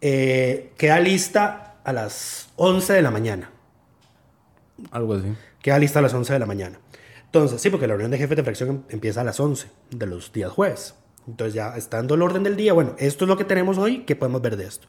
[0.00, 3.50] eh, queda lista a las 11 de la mañana.
[4.92, 5.26] Algo así.
[5.66, 6.78] Queda lista a las 11 de la mañana.
[7.24, 10.06] Entonces, sí, porque la reunión de jefes de fracción em- empieza a las 11 de
[10.06, 10.94] los días jueves.
[11.26, 14.14] Entonces, ya estando el orden del día, bueno, esto es lo que tenemos hoy, ¿qué
[14.14, 14.86] podemos ver de esto?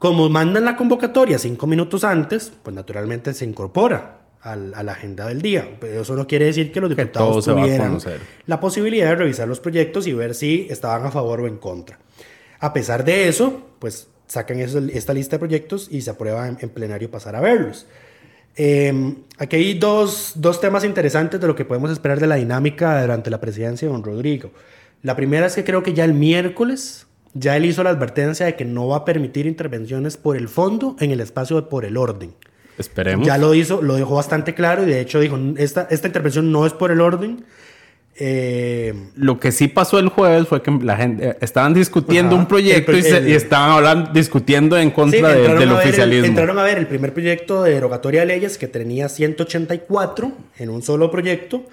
[0.00, 5.40] Como mandan la convocatoria cinco minutos antes, pues naturalmente se incorpora a la agenda del
[5.40, 5.76] día.
[5.80, 7.92] Pero eso no quiere decir que los Que diputados a tuvieran
[8.46, 12.00] la posibilidad de revisar los proyectos y ver si estaban a favor o en contra.
[12.58, 16.58] A pesar de eso, pues sacan eso- esta lista de proyectos y se aprueba en,
[16.60, 17.86] en plenario pasar a verlos.
[18.62, 23.00] Eh, aquí hay dos, dos temas interesantes de lo que podemos esperar de la dinámica
[23.00, 24.50] durante la presidencia de don Rodrigo.
[25.02, 28.56] La primera es que creo que ya el miércoles ya él hizo la advertencia de
[28.56, 31.96] que no va a permitir intervenciones por el fondo en el espacio de por el
[31.96, 32.34] orden.
[32.76, 33.26] Esperemos.
[33.26, 36.66] Ya lo hizo, lo dejó bastante claro y de hecho dijo, esta, esta intervención no
[36.66, 37.46] es por el orden.
[38.22, 42.42] Eh, Lo que sí pasó el jueves fue que la gente eh, estaban discutiendo Ajá.
[42.42, 45.72] un proyecto El y, se- y estaban hablando, discutiendo en Sí, contra de- del el-
[45.72, 46.26] oficialismo.
[46.26, 50.82] entraron a ver el primer proyecto de derogatoria de leyes que tenía 184 en un
[50.82, 51.64] solo proyecto.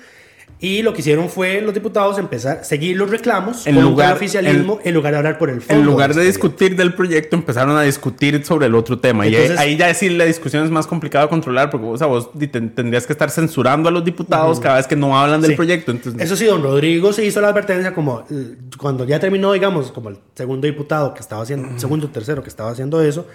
[0.60, 4.10] Y lo que hicieron fue los diputados empezar a seguir los reclamos En contra lugar-
[4.10, 5.80] el oficialismo en, lugar de hablar por el fondo.
[5.82, 6.28] en lugar de historia.
[6.28, 9.28] discutir del proyecto, empezaron a discutir sobre el otro tema.
[9.28, 11.96] y ahí- Entonces- ahí, ya decir la discusión es más complicado de controlar porque o
[11.98, 15.42] sea, vos ten- tendrías que estar censurando a los diputados cada vez que no hablan
[15.42, 15.56] del Sí.
[15.56, 15.92] proyecto.
[15.92, 19.92] Entonces, Eso sí, don Rodrigo se hizo la advertencia como eh, cuando ya terminó, digamos,
[19.92, 23.28] como el segundo diputado que estaba haciendo, segundo o tercero que estaba haciendo eso,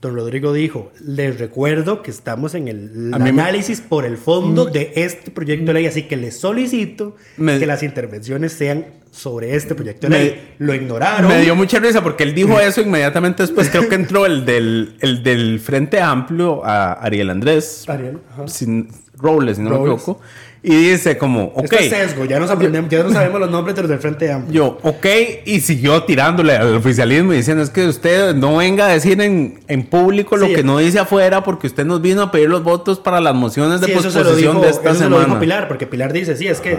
[0.00, 4.92] Don Rodrigo dijo, les recuerdo que estamos en el me- análisis por el fondo de
[4.96, 9.74] este proyecto de ley, así que les solicito Me- que las intervenciones sean sobre este
[9.74, 10.54] proyecto de Me- ley.
[10.58, 11.28] Lo ignoraron.
[11.28, 13.70] Me dio mucha risa porque él dijo eso inmediatamente después.
[13.70, 19.56] Creo que entró el del, el del Frente Amplio a Ariel Andrés Ariel, sin, Robles,
[19.56, 20.02] si no me Robles.
[20.02, 20.20] equivoco.
[20.66, 21.64] Y dice como, ok.
[21.64, 24.32] Esto es sesgo, ya nos aprendemos, ya no sabemos los nombres de los del Frente
[24.32, 24.78] Amplio.
[24.82, 25.06] Yo, ok,
[25.44, 29.60] y siguió tirándole al oficialismo y diciendo, es que usted no venga a decir en,
[29.68, 30.54] en público lo Sí.
[30.54, 33.82] que no dice afuera porque usted nos vino a pedir los votos para las mociones
[33.82, 35.40] de Sí, eso se lo posposición dijo, de esta eso se lo dijo semana.
[35.40, 36.78] Pilar, porque Pilar dice, sí, es que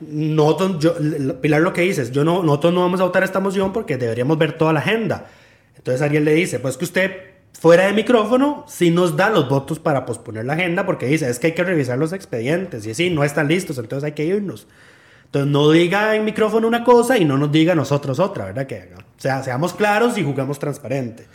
[0.00, 0.94] nosotros, yo,
[1.40, 3.96] Pilar lo que dice es, yo no, nosotros no vamos a votar esta moción porque
[3.98, 5.26] deberíamos ver toda la agenda.
[5.76, 7.10] Entonces Ariel le dice, pues que usted
[7.52, 11.38] fuera de micrófono sí nos da los votos para posponer la agenda porque dice, es
[11.38, 14.66] que hay que revisar los expedientes y sí, no están listos, entonces hay que irnos.
[15.26, 18.66] Entonces no diga en micrófono una cosa y no nos diga nosotros otra, ¿verdad?
[18.66, 21.26] Que, o sea, seamos claros y jugamos transparente.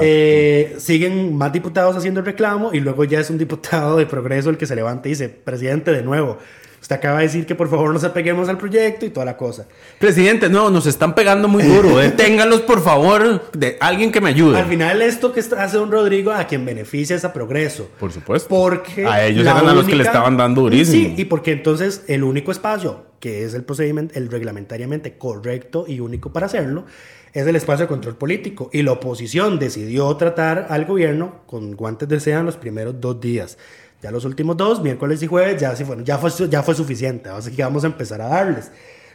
[0.00, 4.50] Eh, siguen más diputados haciendo el reclamo y luego ya es un diputado de progreso
[4.50, 6.38] el que se levanta y dice, presidente, de nuevo,
[6.80, 9.66] usted acaba de decir que por favor nos apeguemos al proyecto y toda la cosa.
[9.98, 11.96] Presidente, no, nos están pegando muy duro.
[11.98, 14.58] Deténgalos, por favor, de alguien que me ayude.
[14.58, 17.88] Al final esto que hace don Rodrigo a quien beneficia es a progreso.
[17.98, 18.48] Por supuesto.
[18.48, 21.16] Porque A ellos eran a los que le estaban dando durísimo.
[21.16, 26.00] Sí, y porque entonces el único espacio que es el procedimiento, el reglamentariamente correcto y
[26.00, 26.86] único para hacerlo,
[27.32, 28.70] es el espacio de control político.
[28.72, 33.20] Y la oposición decidió tratar al gobierno con guantes de seda en los primeros dos
[33.20, 33.58] días.
[34.02, 37.28] Ya los últimos dos, miércoles y jueves, ya, fueron, ya, fue, ya fue suficiente.
[37.28, 38.70] Así que vamos a empezar a darles.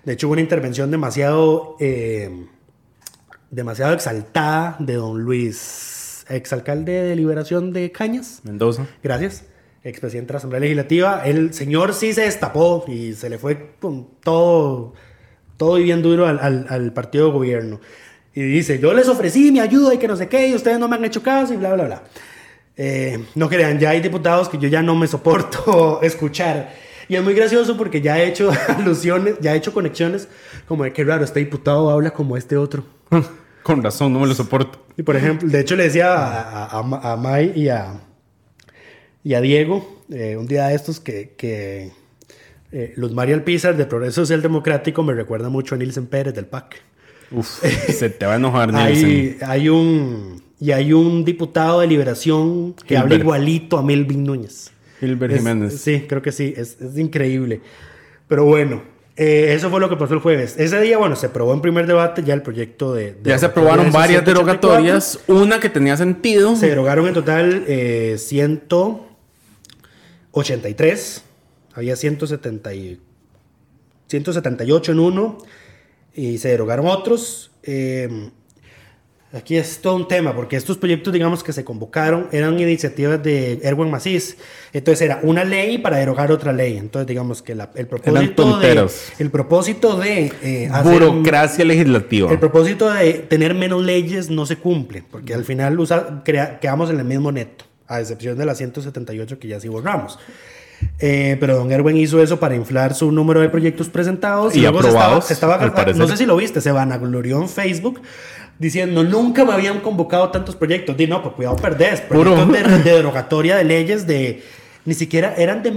[0.05, 1.75] De hecho, hubo una intervención demasiado...
[1.79, 2.47] eh,
[3.49, 8.41] demasiado exaltada de don Luis, exalcalde de Liberación de Cañas.
[8.43, 8.85] Mendoza.
[9.01, 9.45] Gracias.
[9.83, 11.21] Expresidente de la Asamblea Legislativa.
[11.25, 14.93] El señor sí se destapó y se le fue con todo,
[15.55, 17.79] todo y bien duro al, al- al partido de gobierno.
[18.37, 20.87] Y dice, yo les ofrecí mi ayuda y que no sé qué, y ustedes no
[20.87, 22.03] me han hecho caso y bla, bla, bla.
[22.75, 26.71] Eh, no crean, ya hay diputados que yo ya no me soporto escuchar.
[27.09, 30.27] Y es muy gracioso porque ya he hecho alusiones, ya he hecho conexiones
[30.67, 32.83] como de que raro, este diputado habla como este otro.
[33.63, 34.85] Con razón, no me lo soporto.
[34.97, 37.99] Y por ejemplo, de hecho le decía a, a, a Ma- a Mai y a,
[39.23, 41.91] y a Diego eh, un día de estos que, que
[42.71, 46.45] eh, los Mario Alpizar de Progreso Social Democrático me recuerda mucho a Nielsen Pérez del
[46.45, 46.81] PAC.
[47.31, 48.71] Uf, se te va a enojar.
[48.75, 53.23] Hay, hay un y hay un diputado de Liberación que habla Gilbert.
[53.23, 54.71] igualito a Melvin Núñez.
[54.99, 55.79] Gilbert Es- Jiménez.
[55.79, 57.61] Sí, creo que sí, es, es increíble.
[58.27, 58.81] Pero bueno,
[59.15, 60.55] eh, eso fue lo que pasó el jueves.
[60.57, 63.13] Ese día, bueno, se aprobó en primer debate ya el proyecto de...
[63.13, 64.33] de Ya se aprobaron varias 184.
[64.33, 65.19] derogatorias.
[65.27, 66.55] Una que tenía sentido.
[66.55, 68.15] Se derogaron en total eh,
[70.31, 71.23] 183.
[71.73, 72.99] Había 170 y-
[74.07, 75.37] 178 en uno.
[76.17, 77.51] Y se derogaron otros.
[77.63, 78.29] Eh,
[79.33, 83.59] aquí es todo un tema, porque estos proyectos, digamos, que se convocaron, eran iniciativas de
[83.61, 84.35] Erwin Macís.
[84.73, 86.77] Entonces era una ley para derogar otra ley.
[86.77, 88.67] Entonces, digamos que la- el propósito de...
[89.19, 90.31] El propósito de...
[90.41, 92.31] eh, hacer un- Burocracia legislativa.
[92.31, 96.89] el propósito de tener menos leyes no se cumple, porque al final usa- crea- quedamos
[96.89, 100.17] en el mismo neto, a excepción de las 178 que ya sí borramos.
[100.99, 104.79] Eh, pero don Erwin hizo eso para inflar su número de proyectos presentados Y luego
[104.79, 108.01] aprobados, estaba, estaba- no sé si lo viste, se vanaglorió en Facebook
[108.59, 110.95] diciendo nunca me habían convocado tantos proyectos.
[110.97, 112.01] Di no, pues cuidado, perdés.
[112.01, 114.43] Proyectos de, de derogatoria de leyes de
[114.85, 115.71] ni siquiera eran de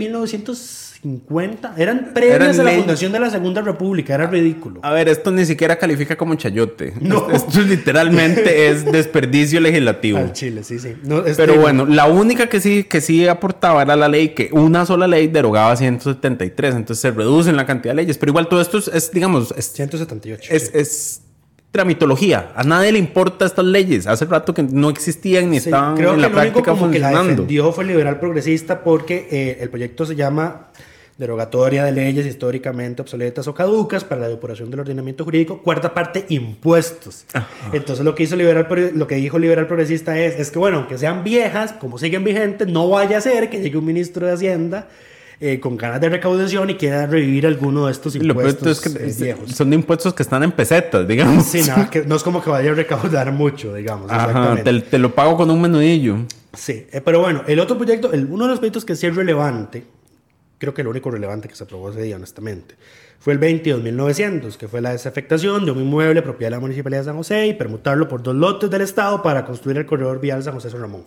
[1.02, 4.80] 1950, eran previas Eran a la fundación de la Segunda República, era ridículo.
[4.82, 6.92] A ver, esto ni siquiera califica como chayote.
[7.00, 7.30] No.
[7.30, 10.18] Esto literalmente es desperdicio legislativo.
[10.18, 10.94] Al Chile, sí, sí.
[11.02, 14.50] No, este- Pero bueno, la única que sí, que sí aportaba era la ley que
[14.52, 16.74] una sola ley derogaba 173.
[16.74, 18.18] Entonces se reducen la cantidad de leyes.
[18.18, 20.52] Pero igual todo esto es, es, digamos, es, 178.
[20.54, 20.70] es, sí.
[20.74, 21.22] es
[21.72, 22.52] tramitología.
[22.54, 24.06] A nadie le importa estas leyes.
[24.06, 26.70] Hace rato que no existían ni Sí, estaban creo en que la el único práctica
[26.72, 27.42] como que la funcionando.
[27.42, 30.66] defendió fue liberal progresista porque eh, el proyecto se llama
[31.20, 35.62] derogatoria de leyes históricamente obsoletas o caducas para la depuración del ordenamiento jurídico.
[35.62, 37.24] Cuarta parte, impuestos.
[37.72, 40.98] Entonces lo que hizo liberal, lo que dijo liberal progresista es, es que bueno, aunque
[40.98, 44.88] sean viejas, como siguen vigentes, no vaya a ser que llegue un ministro de Hacienda
[45.40, 49.14] eh, con ganas de recaudación y quiera revivir alguno de estos impuestos es que eh,
[49.18, 49.50] viejos.
[49.52, 51.44] son impuestos que están en pesetas, digamos.
[51.46, 54.10] Sí, nada, que no es como que vaya a recaudar mucho, digamos.
[54.10, 56.16] Ajá, te, te lo pago con un menudillo.
[56.52, 59.14] Sí, eh, pero bueno, el otro proyecto, el- uno de los proyectos que sí es
[59.14, 59.84] relevante,
[60.60, 62.76] creo que el único relevante que se aprobó ese día, honestamente,
[63.18, 67.06] fue el 22.900, que fue la desafectación de un inmueble propiedad de la Municipalidad de
[67.06, 70.54] San José y permutarlo por dos lotes del Estado para construir el corredor vial San
[70.54, 71.06] José-San Ramón.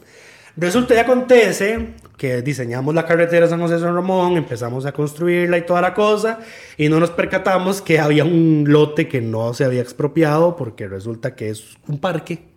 [0.57, 5.81] Resulta y acontece que diseñamos la carretera San José-San Ramón, empezamos a construirla y toda
[5.81, 6.39] la cosa,
[6.77, 11.35] y no nos percatamos que había un lote que no se había expropiado porque resulta
[11.35, 12.52] que es un parque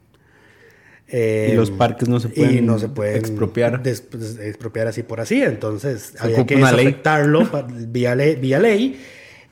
[1.08, 3.82] Eh, Y los parques no se pueden y no se pueden expropiar.
[3.82, 4.04] des-
[4.40, 5.40] expropiar así por así.
[5.42, 6.56] Entonces Se había que
[7.50, 9.00] pa- vía, ley, vía ley.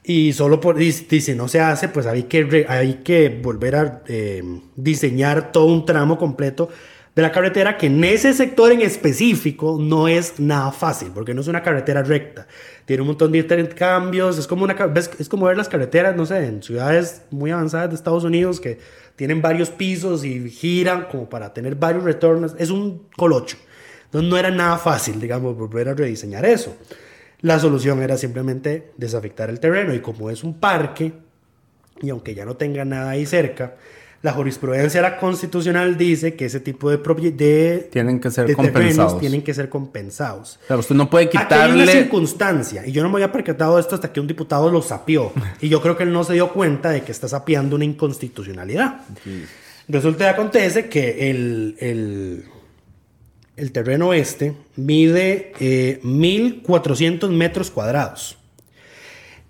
[0.07, 3.28] Y solo por, y, y si no se hace, pues hay que, re- hay que
[3.42, 4.42] volver a eh,
[4.76, 6.68] diseñar todo un tramo completo
[7.14, 11.40] de la carretera que en ese sector en específico no es nada fácil, porque no
[11.40, 12.46] es una carretera recta.
[12.84, 14.76] Tiene un montón de intercambios, es como, una,
[15.18, 18.78] es como ver las carreteras, no sé, en ciudades muy avanzadas de Estados Unidos que
[19.16, 22.54] tienen varios pisos y giran como para tener varios retornos.
[22.58, 23.56] Es un colocho.
[24.06, 26.76] Entonces no era nada fácil, digamos, volver a rediseñar eso.
[27.40, 31.12] La solución era simplemente desafectar el terreno y como es un parque,
[32.00, 33.76] y aunque ya no tenga nada ahí cerca,
[34.25, 36.97] la jurisprudencia la constitucional dice que ese tipo de,
[37.33, 39.20] de, Tienen que ser de compensados.
[39.20, 40.59] tienen que ser compensados.
[40.64, 41.93] O sea, usted no puede Aquí hay una quitarle.
[41.93, 45.31] circunstancia, y yo no me había percatado de esto hasta que un diputado lo sapió,
[45.61, 49.03] y yo creo que él no se dio cuenta de que está sapeando una inconstitucionalidad.
[49.89, 52.45] Resulta y acontece que el, el,
[53.59, 58.39] el terreno este mide eh, 1.400 metros cuadrados.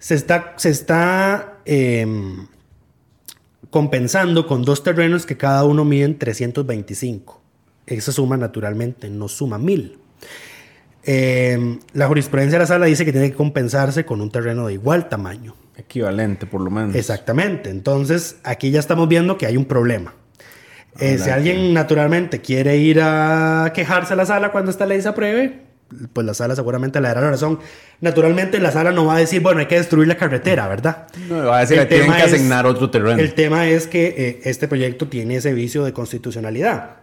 [0.01, 2.49] Se está, se está em,
[3.75, 7.43] compensando con dos terrenos que cada uno miden 325.
[7.89, 9.99] Esa suma naturalmente no suma 1000.
[11.03, 14.75] Eh, la jurisprudencia de la sala dice que tiene que compensarse con un terreno de
[14.75, 15.57] igual tamaño.
[15.77, 16.95] Equivalente, por lo menos.
[16.95, 17.71] Exactamente.
[17.71, 20.15] Entonces, aquí ya estamos viendo que hay un problema.
[21.01, 25.09] Eh, si alguien naturalmente quiere ir a quejarse a la sala cuando esta ley se
[25.09, 25.64] apruebe,
[26.13, 27.61] pues la sala seguramente le dará la razón.
[28.01, 31.07] Naturalmente, la sala no va a decir, bueno, hay que destruir la carretera, ¿verdad?
[31.29, 33.21] No, va a decir El tienen que es- asignar otro terreno.
[33.21, 36.97] El tema es que eh, este proyecto tiene ese vicio de constitucionalidad.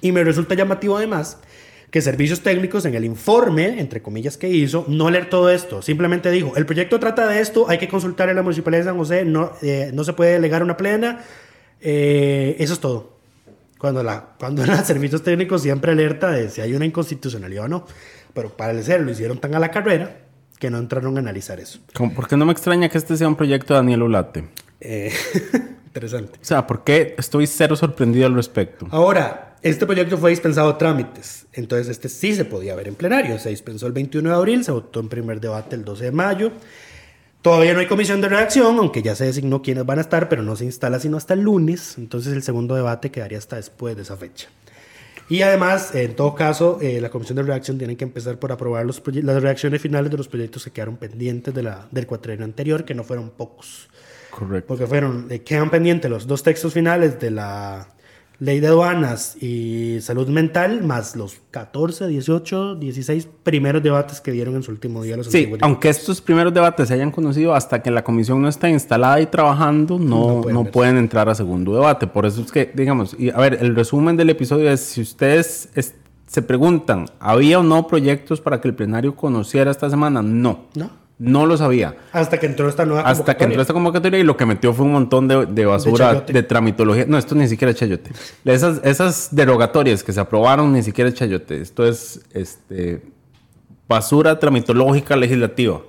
[0.00, 1.38] Y me resulta llamativo además
[1.90, 5.80] que servicios técnicos en el informe, entre comillas, que hizo, no leer todo esto.
[5.80, 8.96] Simplemente dijo, el proyecto trata de esto, hay que consultar en la Municipalidad de San
[8.98, 11.20] José, no, eh, no se puede delegar una plena.
[11.80, 13.13] eh, eso es todo.
[13.84, 17.84] Cuando, la, cuando los servicios técnicos siempre alerta de si hay una inconstitucionalidad o no.
[18.32, 20.22] Pero para ser lo hicieron tan a la carrera
[20.58, 21.80] que no entraron a analizar eso.
[21.92, 24.48] ¿Por qué no me extraña que este sea un proyecto de Daniel Olate?
[24.80, 25.12] Eh,
[25.84, 26.38] interesante.
[26.40, 28.88] O sea, ¿por qué estoy cero sorprendido al respecto?
[28.90, 33.38] Ahora, este proyecto fue dispensado a trámites, entonces este sí se podía ver en plenario.
[33.38, 36.52] Se dispensó el 21 de abril, se votó en primer debate el 12 de mayo.
[37.44, 40.42] Todavía no hay comisión de redacción, aunque ya se designó quiénes van a estar, pero
[40.42, 41.98] no se instala sino hasta el lunes.
[41.98, 44.48] Entonces el segundo debate quedaría hasta después de esa fecha.
[45.28, 48.86] Y además, en todo caso, eh, la comisión de redacción tiene que empezar por aprobar
[48.86, 52.86] los las reacciones finales de los proyectos que quedaron pendientes de la, del cuatrienio anterior,
[52.86, 53.90] que no fueron pocos.
[54.30, 54.66] Correcto.
[54.66, 57.88] Porque fueron, eh, quedan pendientes los dos textos finales de la
[58.44, 64.54] ley de aduanas y salud mental, más los 14, 18, 16 primeros debates que dieron
[64.56, 67.82] en su último día los Sí, antiguos aunque estos primeros debates se hayan conocido hasta
[67.82, 71.74] que la comisión no está instalada y trabajando, no, No no pueden entrar a segundo
[71.74, 72.06] debate.
[72.06, 75.68] Por eso es que, digamos, y a ver, el resumen del episodio es, si ustedes
[75.74, 75.94] es-
[76.26, 80.22] se preguntan, ¿había o no proyectos para que el plenario conociera esta semana?
[80.22, 80.90] No, ¿No?
[81.18, 81.96] No lo sabía.
[82.12, 84.84] Hasta que entró esta nueva Hasta que entró esta convocatoria y lo que metió fue
[84.84, 87.04] un montón de, de basura, de, tramitología.
[87.06, 88.10] No, esto ni siquiera es chayote.
[88.44, 91.60] Esas, esas derogatorias que se aprobaron ni siquiera es chayote.
[91.60, 93.02] Esto es este,
[93.88, 95.82] basura tramitológica legislativa.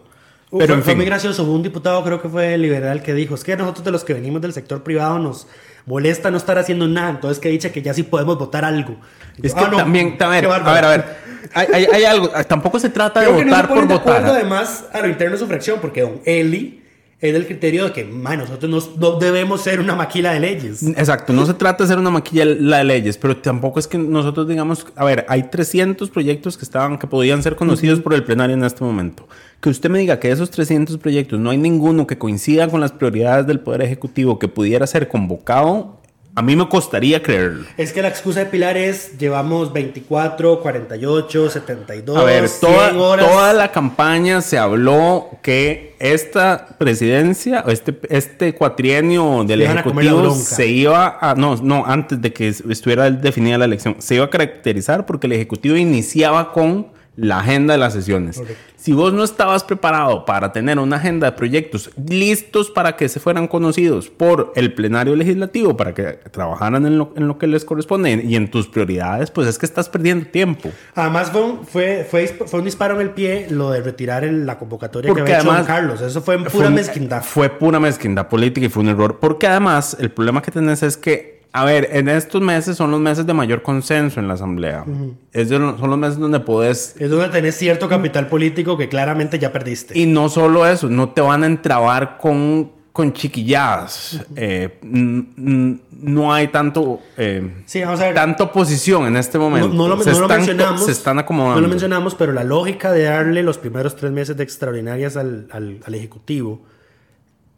[0.51, 1.43] Pero fue, en fue fin, muy gracioso.
[1.43, 4.13] Hubo un diputado, creo que fue liberal, que dijo: Es que nosotros, de los que
[4.13, 5.47] venimos del sector privado, nos
[5.85, 7.09] molesta no estar haciendo nada.
[7.11, 8.95] Entonces, que dicha que ya sí podemos votar algo.
[9.41, 10.73] Es que "Ah, no, también, a ver, qué a bárbaro".
[10.73, 11.25] ver, a ver.
[11.53, 14.19] Hay, hay- hay algo, tampoco se trata de que no se votar por de acuerdo,
[14.21, 14.35] votar.
[14.35, 16.81] además, a lo interno de su fracción, porque don Eli
[17.21, 20.83] es del criterio de que, man, nosotros no, no debemos ser una maquila de leyes.
[20.83, 23.97] Exacto, no se trata de hacer una maquilla la de leyes, pero tampoco es que
[23.97, 28.23] nosotros digamos, a ver, hay 300 proyectos que estaban que podían ser conocidos por el
[28.23, 29.27] plenario en este momento.
[29.61, 32.81] Que usted me diga que de esos 300 proyectos no hay ninguno que coincida con
[32.81, 36.01] las prioridades del poder ejecutivo que pudiera ser convocado,
[36.37, 37.65] a mí me costaría creerlo.
[37.77, 42.97] Es que la excusa de Pilar es, llevamos 24, 48, 72, A ver, 100 toda,
[42.97, 43.25] horas.
[43.25, 50.67] toda la campaña se habló que esta presidencia, este, este cuatrienio del Se Ejecutivo se
[50.67, 55.05] iba a, no, no, antes de que estuviera definida la elección, se iba a caracterizar
[55.05, 58.41] porque el Ejecutivo iniciaba con la agenda de las sesiones.
[58.85, 63.19] Si vos no estabas preparado para tener una agenda de proyectos listos para que se
[63.19, 67.65] fueran conocidos por el plenario legislativo, para que trabajaran en lo, en lo que les
[67.65, 70.69] corresponde y en tus prioridades, pues es que estás perdiendo tiempo.
[70.93, 74.45] Además fue un, fue, fue, fue un disparo en el pie lo de retirar el-
[74.45, 76.01] la convocatoria Porque que había hecho don además- Carlos.
[76.01, 77.23] Eso fue en pura Fue mezquindad.
[77.23, 79.17] Fue pura mezquindad política y fue un error.
[79.19, 82.99] Porque además, el problema que tenés es que, a ver, en estos meses son los
[82.99, 84.83] meses de mayor consenso en la Asamblea.
[85.31, 86.95] Es de son los meses donde podés.
[86.99, 89.97] Es donde tenés cierto capital político que claramente ya perdiste.
[89.97, 94.21] Y no solo eso, no te van a entrabar con con chiquilladas.
[94.37, 98.15] Eh, no hay tanto, eh, Sí, vamos a ver.
[98.15, 99.67] tanto oposición en este momento.
[99.67, 100.85] No, no lo, se, no lo mencionamos.
[100.85, 101.55] se están acomodando.
[101.55, 105.47] No lo mencionamos, pero la lógica de darle los primeros tres meses de extraordinarias al,
[105.51, 106.61] al- al Ejecutivo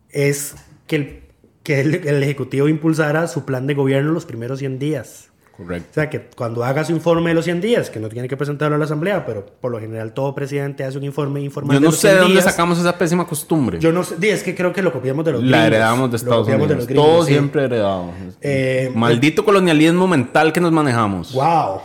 [0.10, 0.56] es
[0.88, 1.20] que, el,
[1.68, 5.32] que el, el Ejecutivo impulsara su plan de gobierno los primeros 100 días.
[5.58, 5.88] Correcto.
[5.92, 8.38] O sea, que cuando haga su informe de los 100 días, que no tiene que
[8.38, 11.80] presentarlo a la Asamblea, pero por lo general todo presidente hace un informe informal Yo
[11.82, 12.46] de no los sé de 100 dónde días.
[12.46, 13.80] sacamos esa pésima costumbre.
[13.80, 15.68] Yo no sé, es que creo que lo copiamos de los la gringos.
[15.68, 16.70] heredamos de Estados Unidos.
[16.70, 17.32] de los gringos, Todo sí.
[17.34, 18.12] siempre heredado.
[18.40, 21.34] Eh, Maldito colonialismo mental que nos manejamos.
[21.34, 21.82] Wow.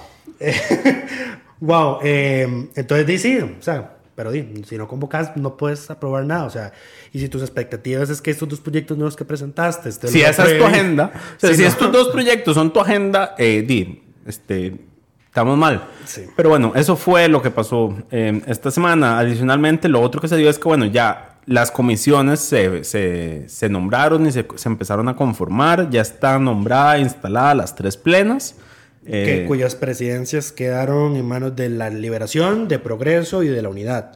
[1.59, 1.99] wow.
[2.05, 3.97] eh, entonces, sí, o sea,
[4.31, 6.45] pero si no convocas, no puedes aprobar nada.
[6.45, 6.73] O sea,
[7.13, 9.91] y si tus expectativas es que estos dos proyectos nuevos que presentaste.
[9.93, 11.69] te Si esa es tu agenda, o sea, sí, si no.
[11.69, 14.77] estos dos proyectos son tu agenda, eh, di, este,
[15.27, 15.85] estamos mal.
[16.05, 16.23] Sí.
[16.37, 19.19] Pero bueno, eso fue lo que pasó eh, esta semana.
[19.19, 23.69] Adicionalmente, lo otro que se dio es que, bueno, ya las comisiones se, se- se
[23.69, 25.91] nombraron y se, se empezaron a conformar.
[25.91, 28.55] Ya están nombradas, instaladas las tres plenas.
[29.07, 33.69] Que- Eh, cuyas presidencias quedaron en manos de la Liberación, de Progreso y de la
[33.69, 34.13] Unidad.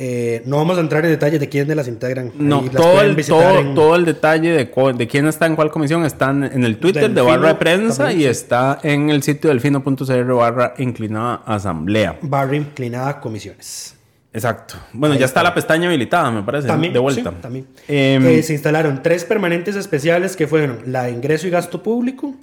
[0.00, 2.30] Eh, no vamos a entrar en detalles de quiénes las integran.
[2.38, 6.04] No, las todo el, todo, en- todo el detalle de, quién está en cuál comisión
[6.04, 10.32] están en el Twitter de barra de prensa también, y está en el sitio delfino.cr
[10.34, 12.16] barra inclinada asamblea.
[12.22, 13.96] barra inclinada comisiones.
[14.30, 14.74] Exacto.
[14.92, 15.48] Bueno, Ahí ya está está.
[15.50, 17.30] la pestaña habilitada, me parece, También, de vuelta.
[17.30, 17.66] sí, también.
[17.88, 22.34] Em, Eh, se instalaron tres permanentes especiales que fueron la de ingreso y gasto público,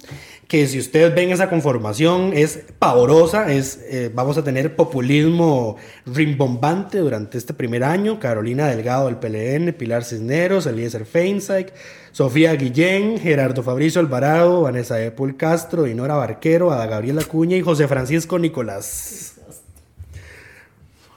[0.48, 5.76] que si ustedes ven esa conformación es pavorosa, es, eh, vamos a tener populismo
[6.06, 11.72] rimbombante durante este primer año, Carolina Delgado del PLN, Pilar Cisneros, Eliezer Feinsack,
[12.10, 17.86] Sofía Guillén, Gerardo Fabricio Alvarado, Vanessa Epul Castro, Dinora Barquero, Ada Gabriela Cuña y José
[17.86, 19.34] Francisco Nicolás.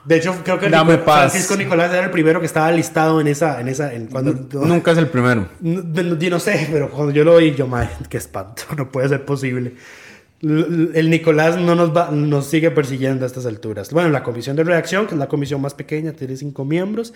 [0.04, 1.30] De hecho, creo que Dame paz.
[1.32, 4.32] Francisco Nicolás era el primero que estaba listado en esa, en esa, en cuando,
[4.66, 5.46] Nunca es el primero.
[5.60, 8.90] no, no- yo no sé, pero cuando yo lo vi, yo, madre, qué espanto, no
[8.90, 9.74] puede ser posible.
[10.42, 13.92] El Nicolás no nos, va, nos sigue persiguiendo a estas alturas.
[13.92, 17.12] Bueno, la comisión de redacción, que es la comisión más pequeña, tiene cinco miembros.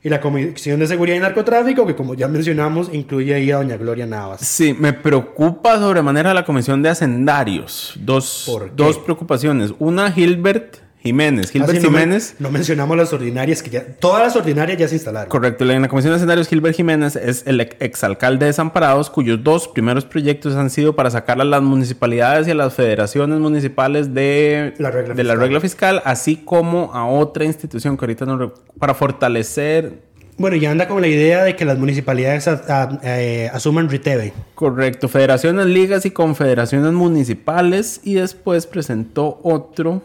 [0.00, 3.76] Y la comisión de seguridad y narcotráfico, que como ya mencionamos, incluye ahí a doña
[3.76, 4.42] Gloria Navas.
[4.42, 7.94] Sí, me preocupa sobremanera la comisión de hacendarios.
[7.98, 8.72] Dos, ¿Por qué?
[8.76, 9.74] dos preocupaciones.
[9.80, 10.76] Una, Gilbert
[11.08, 11.50] Jiménez.
[11.50, 12.34] Gilbert no men- Jiménez.
[12.38, 15.28] no mencionamos las ordinarias, que ya, todas las ordinarias ya se instalaron.
[15.28, 19.42] Correcto, en la Comisión de Escenarios, Gilbert Jiménez es el ex- exalcalde de Desamparados, cuyos
[19.42, 24.14] dos primeros proyectos han sido para sacar a las municipalidades y a las federaciones municipales
[24.14, 25.40] de La regla de la fiscal.
[25.40, 30.06] regla fiscal, así como a otra institución que ahorita no para fortalecer.
[30.40, 34.32] Bueno, ya anda con la idea de que las municipalidades a- a- eh, asuman RITEVE.
[34.54, 40.00] Correcto, federaciones, ligas y confederaciones municipales, y después presentó otro,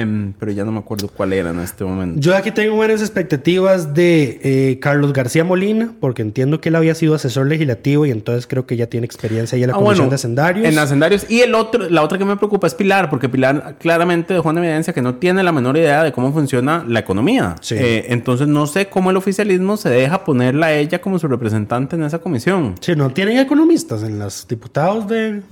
[0.00, 2.20] em, pero ya no me acuerdo cuál era en este momento.
[2.20, 6.94] Yo aquí tengo buenas expectativas de eh, Carlos García Molina, porque entiendo que él había
[6.94, 9.96] sido asesor legislativo y entonces creo que ya tiene experiencia ahí en la Ah, Comisión
[10.06, 10.66] bueno, de Hacendarios.
[10.68, 11.26] En hacendarios.
[11.30, 14.58] Y el otro, la otra que me preocupa es Pilar, porque Pilar claramente dejó en
[14.58, 17.56] evidencia que no tiene la menor idea de cómo funciona la economía.
[17.60, 17.74] Sí.
[17.78, 21.96] Eh, entonces no sé cómo el oficialismo se deja ponerla a ella como su representante
[21.96, 22.74] en esa comisión.
[22.80, 25.42] Sí, no tienen economistas en los diputados de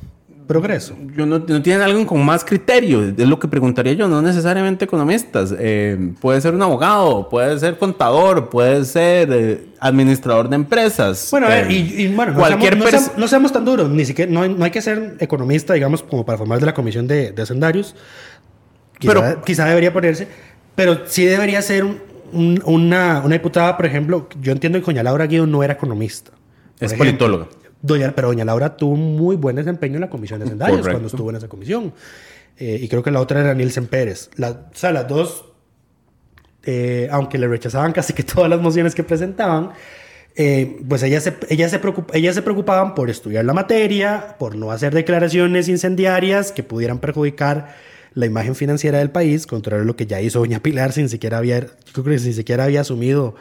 [0.47, 0.95] Progreso.
[1.16, 4.84] Yo no, no tienen alguien con más criterio, es lo que preguntaría yo, no necesariamente
[4.84, 5.55] economistas.
[5.59, 11.28] Eh, puede ser un abogado, puede ser contador, puede ser eh, administrador de empresas.
[11.30, 13.64] Bueno, a ver, Eh, y, y bueno, no, cualquier seamos, no, seamos, no seamos tan
[13.64, 16.66] duros, ni siquiera, no, hay- no hay que ser economista, digamos, como para formar de
[16.66, 17.95] la Comisión de, de Hacendarios.
[18.99, 20.28] Quizá, Pero- quizá debería ponerse,
[20.74, 22.01] pero sí debería ser un-
[22.32, 26.30] un- una, una diputada, por ejemplo, yo entiendo que doña Laura Guido no era economista.
[26.80, 26.99] Es ejemplo.
[27.07, 27.47] politóloga.
[27.83, 30.83] Doña, pero doña Laura tuvo un muy buen desempeño en la comisión de Correcto.
[30.91, 31.93] cuando estuvo en esa comisión.
[32.57, 34.30] Eh, y creo que la otra era Nielsen Pérez.
[34.37, 35.47] La, o sea, las dos,
[36.64, 39.70] eh, aunque le rechazaban casi que todas las mociones que presentaban,
[40.37, 44.55] eh, pues ellas se, ellas, se preocup- ellas se preocupaban por estudiar la materia, por
[44.55, 47.74] no hacer declaraciones incendiarias que pudieran perjudicar
[48.14, 51.39] la imagen financiera del país, contrario a lo que ya hizo doña Pilar, sin siquiera
[51.39, 53.35] había, yo creo que sin siquiera había asumido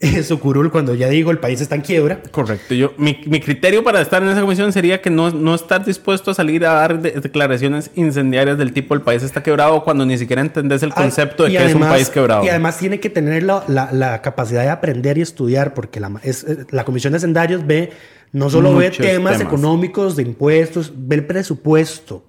[0.00, 2.20] eh, su curul cuando ya dijo el país está en quiebra.
[2.30, 2.74] Correcto.
[2.74, 6.30] Yo, mi, mi criterio para estar en esa comisión sería que no, no estar dispuesto
[6.30, 10.16] a salir a dar de- declaraciones incendiarias del tipo el país está quebrado cuando ni
[10.18, 12.44] siquiera entendés el concepto de que es un país quebrado.
[12.44, 16.10] Y además tiene que tener la, la- la capacidad de aprender y estudiar, porque la,
[16.22, 17.90] es- eh, la Comisión de Hacendarios ve,
[18.32, 19.40] no solo ve temas.
[19.40, 22.24] económicos, de impuestos, ve el presupuesto.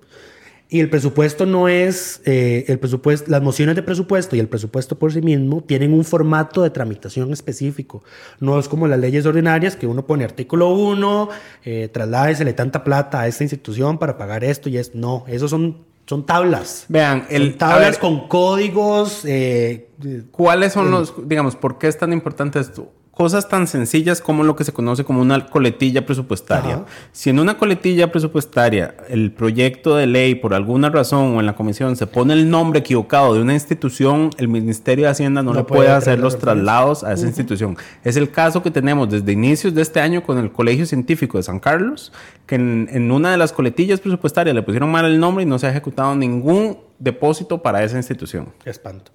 [0.74, 4.97] Y el presupuesto no es, eh, el presupuesto, las mociones de presupuesto y el presupuesto
[4.97, 8.05] por sí mismo tienen un formato de tramitación específico.
[8.39, 11.28] No es como las leyes ordinarias que uno pone artículo 1,
[11.65, 15.80] eh, trasládesele tanta plata a esta institución para pagar esto y es No, esos son,
[16.05, 16.86] son tablas.
[16.88, 19.26] Vean, el, Son tablas ver, con códigos.
[19.26, 19.89] eh,
[20.32, 22.93] ¿cuáles son los, digamos, por qué es tan importante esto?
[23.12, 26.76] Cosas tan sencillas como lo que se conoce como una coletilla presupuestaria.
[26.76, 26.86] Ajá.
[27.12, 31.53] Si en una coletilla presupuestaria el proyecto de ley por alguna razón o en la
[31.53, 35.59] comisión se pone el nombre equivocado de una institución, el Ministerio de Hacienda no, No
[35.59, 37.78] le puede puede hacer los traslados a esa institución.
[38.03, 41.43] Es el caso que tenemos desde inicios de este año con el Colegio Científico de
[41.43, 42.14] San Carlos,
[42.45, 45.59] que en, en una de las coletillas presupuestarias le pusieron mal el nombre y no
[45.59, 48.53] se ha ejecutado ningún depósito para esa institución.
[48.64, 49.12] Qué espanto.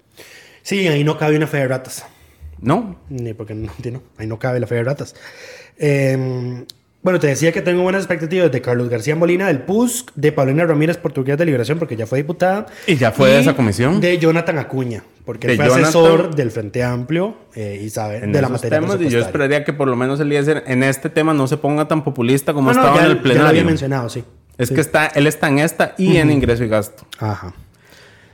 [0.61, 2.05] Sí, ahí no cabe una fe de ratas.
[2.61, 2.97] ¿No?
[3.09, 5.15] Ni porque no, no, ahí no cabe la fe de ratas.
[5.77, 6.63] Eh,
[7.03, 10.65] bueno, te decía que tengo buenas expectativas de Carlos García Molina del PUSC, de Paulina
[10.65, 12.65] Ramírez Portugués de Liberación, porque ya fue diputada.
[12.85, 14.01] ¿Y ya fue de esa comisión?
[14.01, 18.33] De Jonathan Acuña, porque él fue Jonathan- asesor del Frente Amplio eh, y sabe En
[18.33, 21.33] de la materia temas, y yo esperaría que por lo menos Eliezer en este tema
[21.33, 23.33] no se ponga tan populista como No, no, estaba ya, en el ya lo había
[23.43, 23.65] plenario.
[23.65, 24.23] mencionado, sí.
[24.57, 24.75] es Sí.
[24.75, 27.05] que está, él está en esta y en ingreso y gasto.
[27.19, 27.53] Ajá.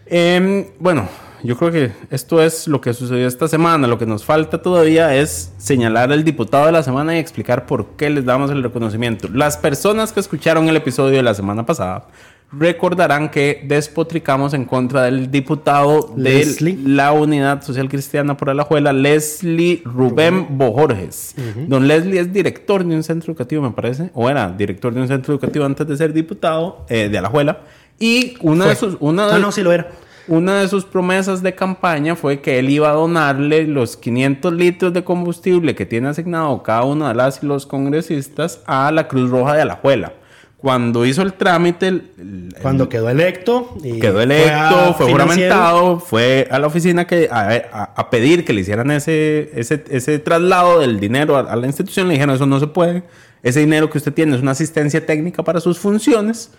[0.05, 1.07] Em, bueno,
[1.43, 3.87] yo creo que esto es lo que sucedió esta semana.
[3.87, 7.95] Lo que nos falta todavía es señalar al diputado de la semana y explicar por
[7.97, 9.27] qué les damos el reconocimiento.
[9.33, 12.07] Las personas que escucharon el episodio de la semana pasada
[12.55, 16.75] recordarán que despotricamos en contra del diputado Leslie.
[16.77, 21.33] de la Unidad Social Cristiana por Alajuela, Leslie Rubén Bojorges.
[21.67, 25.07] Don Leslie es director de un centro educativo, me parece, o era director de un
[25.07, 27.61] centro educativo antes de ser diputado eh, de Alajuela.
[27.99, 28.89] Y una de Fue.
[28.91, 28.97] sus...
[28.99, 29.89] Una No, de- no, sí lo era.
[30.27, 34.93] Una de sus promesas de campaña fue que él iba a donarle los 500 litros
[34.93, 39.29] de combustible que tiene asignado cada uno de las y los congresistas a la Cruz
[39.29, 40.13] Roja de Alajuela.
[40.57, 43.75] Cuando hizo el trámite, el- el- Cuando quedó electo.
[43.83, 45.11] Y quedó fue electo, fue, financiero.
[45.11, 49.83] juramentado, fue a la oficina que, a, a- a pedir que le hicieran ese, ese,
[49.89, 52.07] ese traslado del dinero a, a la institución.
[52.07, 53.03] Le dijeron, eso no se puede.
[53.41, 56.51] Ese dinero que usted tiene es una asistencia técnica para sus funciones.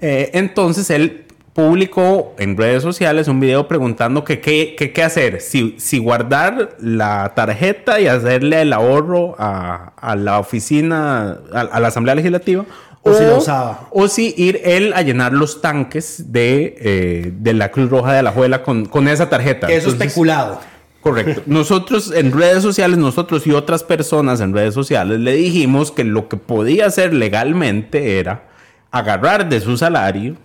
[0.00, 5.98] Eh, entonces él publicó en redes sociales un video preguntando que qué hacer, si, si
[5.98, 12.16] guardar la tarjeta y hacerle el ahorro a, a la oficina, a, a la Asamblea
[12.16, 12.64] Legislativa.
[13.06, 13.88] O si la usaba.
[13.90, 18.18] O si ir él a llenar los tanques de, eh, de la Cruz Roja de
[18.20, 19.66] Alajuela con, con esa tarjeta.
[19.66, 20.60] Eso Entonces, especulado.
[21.02, 21.42] Correcto.
[21.44, 26.28] Nosotros en redes sociales, nosotros y otras personas en redes sociales le dijimos que lo
[26.28, 28.44] que podía hacer legalmente era
[28.90, 30.36] agarrar de su salario,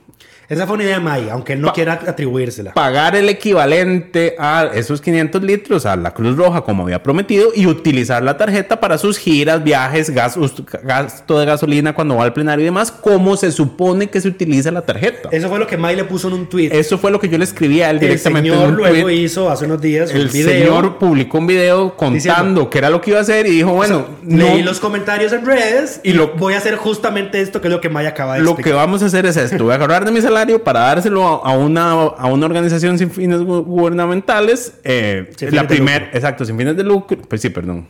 [0.49, 2.73] Esa fue una idea de May, aunque él no Pa- quiera atribuírsela.
[2.73, 7.67] pagar el equivalente a esos 500 litros a la Cruz Roja como había prometido y
[7.67, 12.33] utilizar la tarjeta para sus giras, viajes, gas- us- gasto de gasolina cuando va al
[12.33, 15.29] plenario y demás, como se supone que se utiliza la tarjeta.
[15.31, 16.69] Eso fue lo que May le puso en un tweet.
[16.71, 18.49] Eso fue lo que yo le escribí a él el directamente.
[18.49, 19.15] en señor un luego tweet.
[19.17, 20.49] hizo hace unos días El un video.
[20.49, 23.73] señor publicó un video contando Diciendo- qué era lo que iba a hacer y dijo,
[23.73, 27.67] bueno, Leí no- los comentarios en redes y lo- voy a hacer justamente esto que
[27.67, 29.63] es lo que May acaba de lo que vamos a hacer es esto.
[29.65, 33.39] Voy a agarrar de mi salario para dárselo a, una, a una organización sin fines
[33.41, 34.73] gu- gubernamentales.
[34.83, 37.17] eh, Sin la primera, exacto, sin fines de lucro.
[37.27, 37.87] Pues sí, perdón.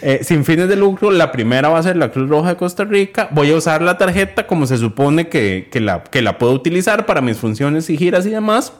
[0.00, 2.84] Eh, sin fines de lucro, la primera va a ser la Cruz Roja de Costa
[2.84, 3.28] Rica.
[3.32, 7.04] Voy a usar la tarjeta como se supone que, que la, que la puedo utilizar
[7.06, 8.72] para mis funciones y giras y demás.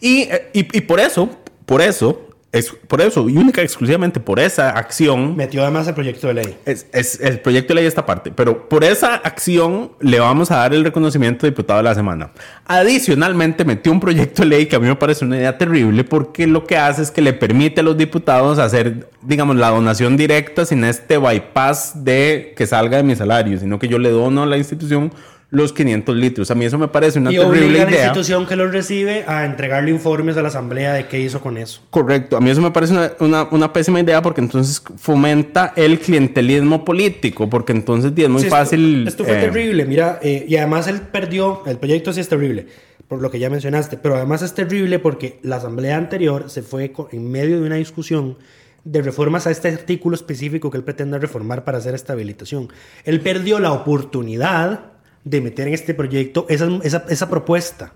[0.00, 1.28] Y, eh, y, y por eso,
[1.66, 6.26] por eso, es por eso, y única exclusivamente por esa acción, Metió además el proyecto
[6.26, 6.56] de ley.
[6.66, 10.56] es, es- el proyecto de ley esta parte, pero por esa acción le vamos a
[10.56, 12.30] dar el reconocimiento de diputado de la semana.
[12.66, 16.46] Adicionalmente metió un proyecto de ley que a mí me parece una idea terrible porque
[16.46, 20.64] lo que hace es que le permite a los diputados hacer, digamos, la donación directa
[20.64, 24.46] sin este bypass de que salga de mi salario, sino que yo le dono a
[24.46, 25.12] la institución
[25.50, 26.50] los 500 litros.
[26.50, 28.04] A mí eso me parece una Y terrible obliga a la idea.
[28.06, 31.80] institución que los recibe a entregarle informes a la asamblea de qué hizo con eso.
[31.90, 35.98] Correcto, a mí eso me parece una, una- una pésima idea porque entonces fomenta el
[35.98, 39.06] clientelismo político, porque entonces es muy Sí, Fácil.
[39.08, 42.66] Esto, fue eh, terrible, mira, eh, y además él perdió, el proyecto sí es terrible,
[43.08, 46.92] por lo que ya mencionaste, pero además es terrible porque la asamblea anterior se fue
[47.10, 48.38] en medio de una discusión
[48.84, 52.68] de reformas a este artículo específico que él pretende reformar para hacer esta habilitación.
[53.04, 54.89] Él perdió la oportunidad
[55.24, 57.92] de meter en este proyecto esa, esa, esa propuesta,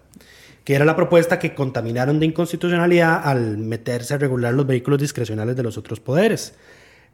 [0.64, 5.56] que era la propuesta que contaminaron de inconstitucionalidad al meterse a regular los vehículos discrecionales
[5.56, 6.54] de los otros poderes.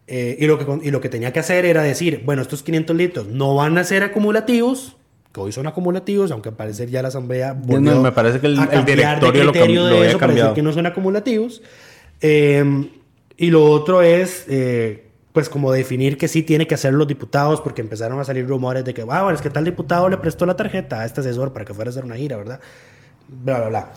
[0.07, 2.97] Eh, y, lo que, y lo que tenía que hacer era decir, bueno, estos 500
[2.97, 4.97] litros no van a ser acumulativos,
[5.33, 8.49] que hoy son acumulativos, aunque al parecer ya la asamblea volvió no, me parece que
[8.49, 10.55] el- el directorio de criterio de lo había eso cambiado.
[10.55, 11.63] que no son acumulativos.
[12.21, 12.89] Eh,
[13.37, 17.61] y lo otro es, eh, pues como definir que sí tiene que hacer los diputados,
[17.61, 20.57] porque empezaron a salir rumores de que, bueno, es que tal diputado le prestó la
[20.57, 22.61] tarjeta a este asesor para que fuera a hacer una gira, ¿verdad?
[23.29, 23.93] Bla, bla, bla.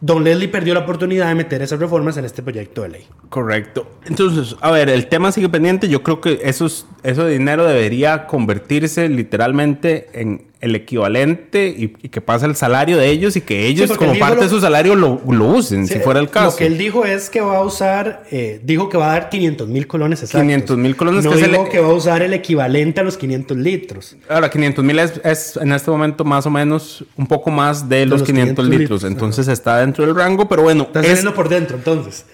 [0.00, 3.06] Don Leslie perdió la oportunidad de meter esas reformas en este proyecto de ley.
[3.28, 3.86] Correcto.
[4.04, 5.88] Entonces, a ver, el tema sigue pendiente.
[5.88, 12.20] Yo creo que esos, ese dinero debería convertirse literalmente en, el equivalente y, y que
[12.20, 15.20] pasa el salario de ellos y que ellos como parte lo- de su salario lo,
[15.28, 16.52] lo usen, si fuera el caso.
[16.52, 19.28] Lo que él dijo es que va a usar, eh, dijo que va a dar
[19.28, 20.40] 500 mil colones exactos.
[20.42, 24.16] 500,000 colones, No que el- que va a usar el equivalente a los 500 litros.
[24.28, 28.06] Ahora, 500 mil es, es en este momento más o menos un poco más de,
[28.06, 28.80] los, los 500, 500 litros.
[29.02, 32.24] litros, Entonces está dentro del rango, pero bueno, Está es por dentro, entonces.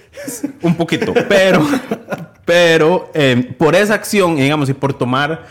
[0.62, 1.14] un poquito.
[1.30, 1.66] Pero,
[2.44, 5.46] pero eh, por esa acción, digamos, y por tomar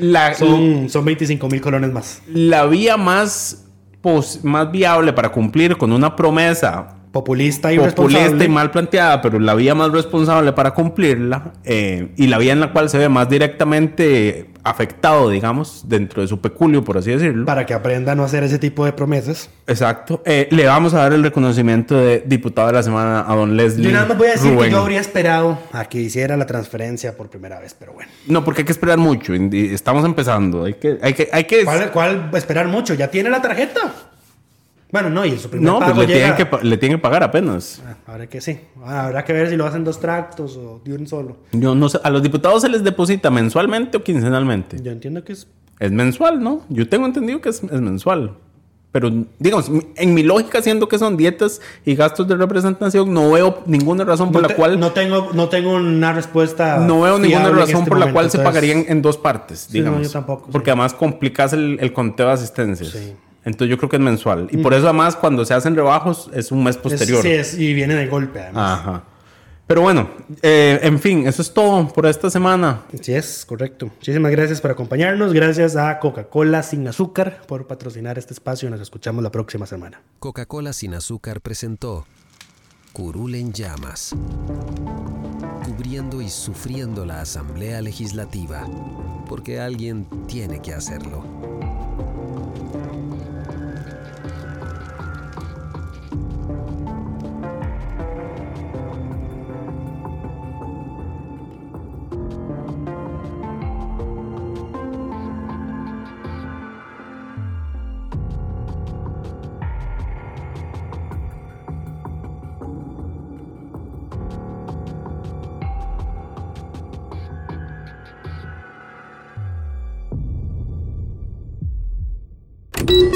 [0.00, 2.22] la, Son, son 25 mil colones más.
[2.32, 3.66] la vía más,
[4.00, 9.40] pos- más viable para cumplir con una promesa Populista y populista y mal planteada, pero
[9.40, 13.08] la vía más responsable para cumplirla eh, y la vía en la cual se ve
[13.08, 17.44] más directamente afectado, digamos, dentro de su peculio, por así decirlo.
[17.44, 19.50] Para que aprenda a no hacer ese tipo de promesas.
[19.66, 20.22] Exacto.
[20.24, 23.86] Eh, le vamos a dar el reconocimiento de diputado de la semana a don Leslie.
[23.86, 24.70] Yo nada más voy a decir que Rubén.
[24.70, 28.12] yo habría esperado a que hiciera la transferencia por primera vez, pero bueno.
[28.28, 29.34] No, porque hay que esperar mucho.
[29.34, 30.66] Estamos empezando.
[30.66, 31.64] Hay que, hay que, hay que.
[31.64, 32.94] ¿Cuál, cuál esperar mucho?
[32.94, 33.92] ¿Ya tiene la tarjeta?
[34.90, 37.02] Bueno, no, y su primer No, pues pago le llega- tienen, que, le tienen que
[37.02, 37.82] pagar apenas.
[37.86, 38.58] Ah, Habrá que sí.
[38.82, 41.36] Ah, Habrá que ver si lo hacen dos tractos o de un solo.
[41.52, 44.80] Yo no sé, a los diputados se les deposita mensualmente o quincenalmente.
[44.82, 45.46] Yo entiendo que es
[45.80, 46.62] Es mensual, ¿no?
[46.70, 48.32] Yo tengo entendido que es, es mensual.
[48.90, 53.62] Pero, digamos, en mi lógica, siendo que son dietas y gastos de representación, no veo
[53.66, 54.80] ninguna razón por no la te- cual.
[54.80, 58.14] no tengo no tengo una respuesta No veo ninguna en razón este por la momento,
[58.14, 60.06] cual se entonces- pagarían en dos partes, Sí, no, digamos.
[60.06, 60.70] yo tampoco, Porque sí.
[60.70, 62.88] además complicas el, el conteo de asistencias.
[62.88, 63.12] Sí.
[63.44, 64.48] Entonces yo creo que es mensual.
[64.50, 67.22] Y por eso además cuando se hacen rebajos es un mes Es- posterior.
[67.22, 68.80] sí, es- y viene de golpe además.
[68.80, 69.04] Ajá.
[69.66, 70.08] Pero bueno,
[70.40, 72.84] eh, en fin, eso es todo por esta semana.
[73.02, 73.86] Sí es, correcto.
[73.86, 75.34] Muchísimas gracias por acompañarnos.
[75.34, 78.70] Gracias a Coca-Cola sin azúcar por patrocinar este espacio.
[78.70, 80.00] Nos escuchamos la próxima semana.
[80.20, 82.06] Coca-Cola sin azúcar presentó
[82.94, 84.14] Curul en llamas,
[85.66, 88.64] cubriendo y sufriendo la Asamblea Legislativa,
[89.28, 91.22] porque alguien tiene que hacerlo.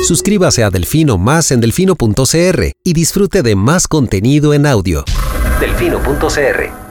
[0.03, 5.05] Suscríbase a Delfino Más en delfino.cr y disfrute de más contenido en audio.
[5.61, 6.82] Delfino.cr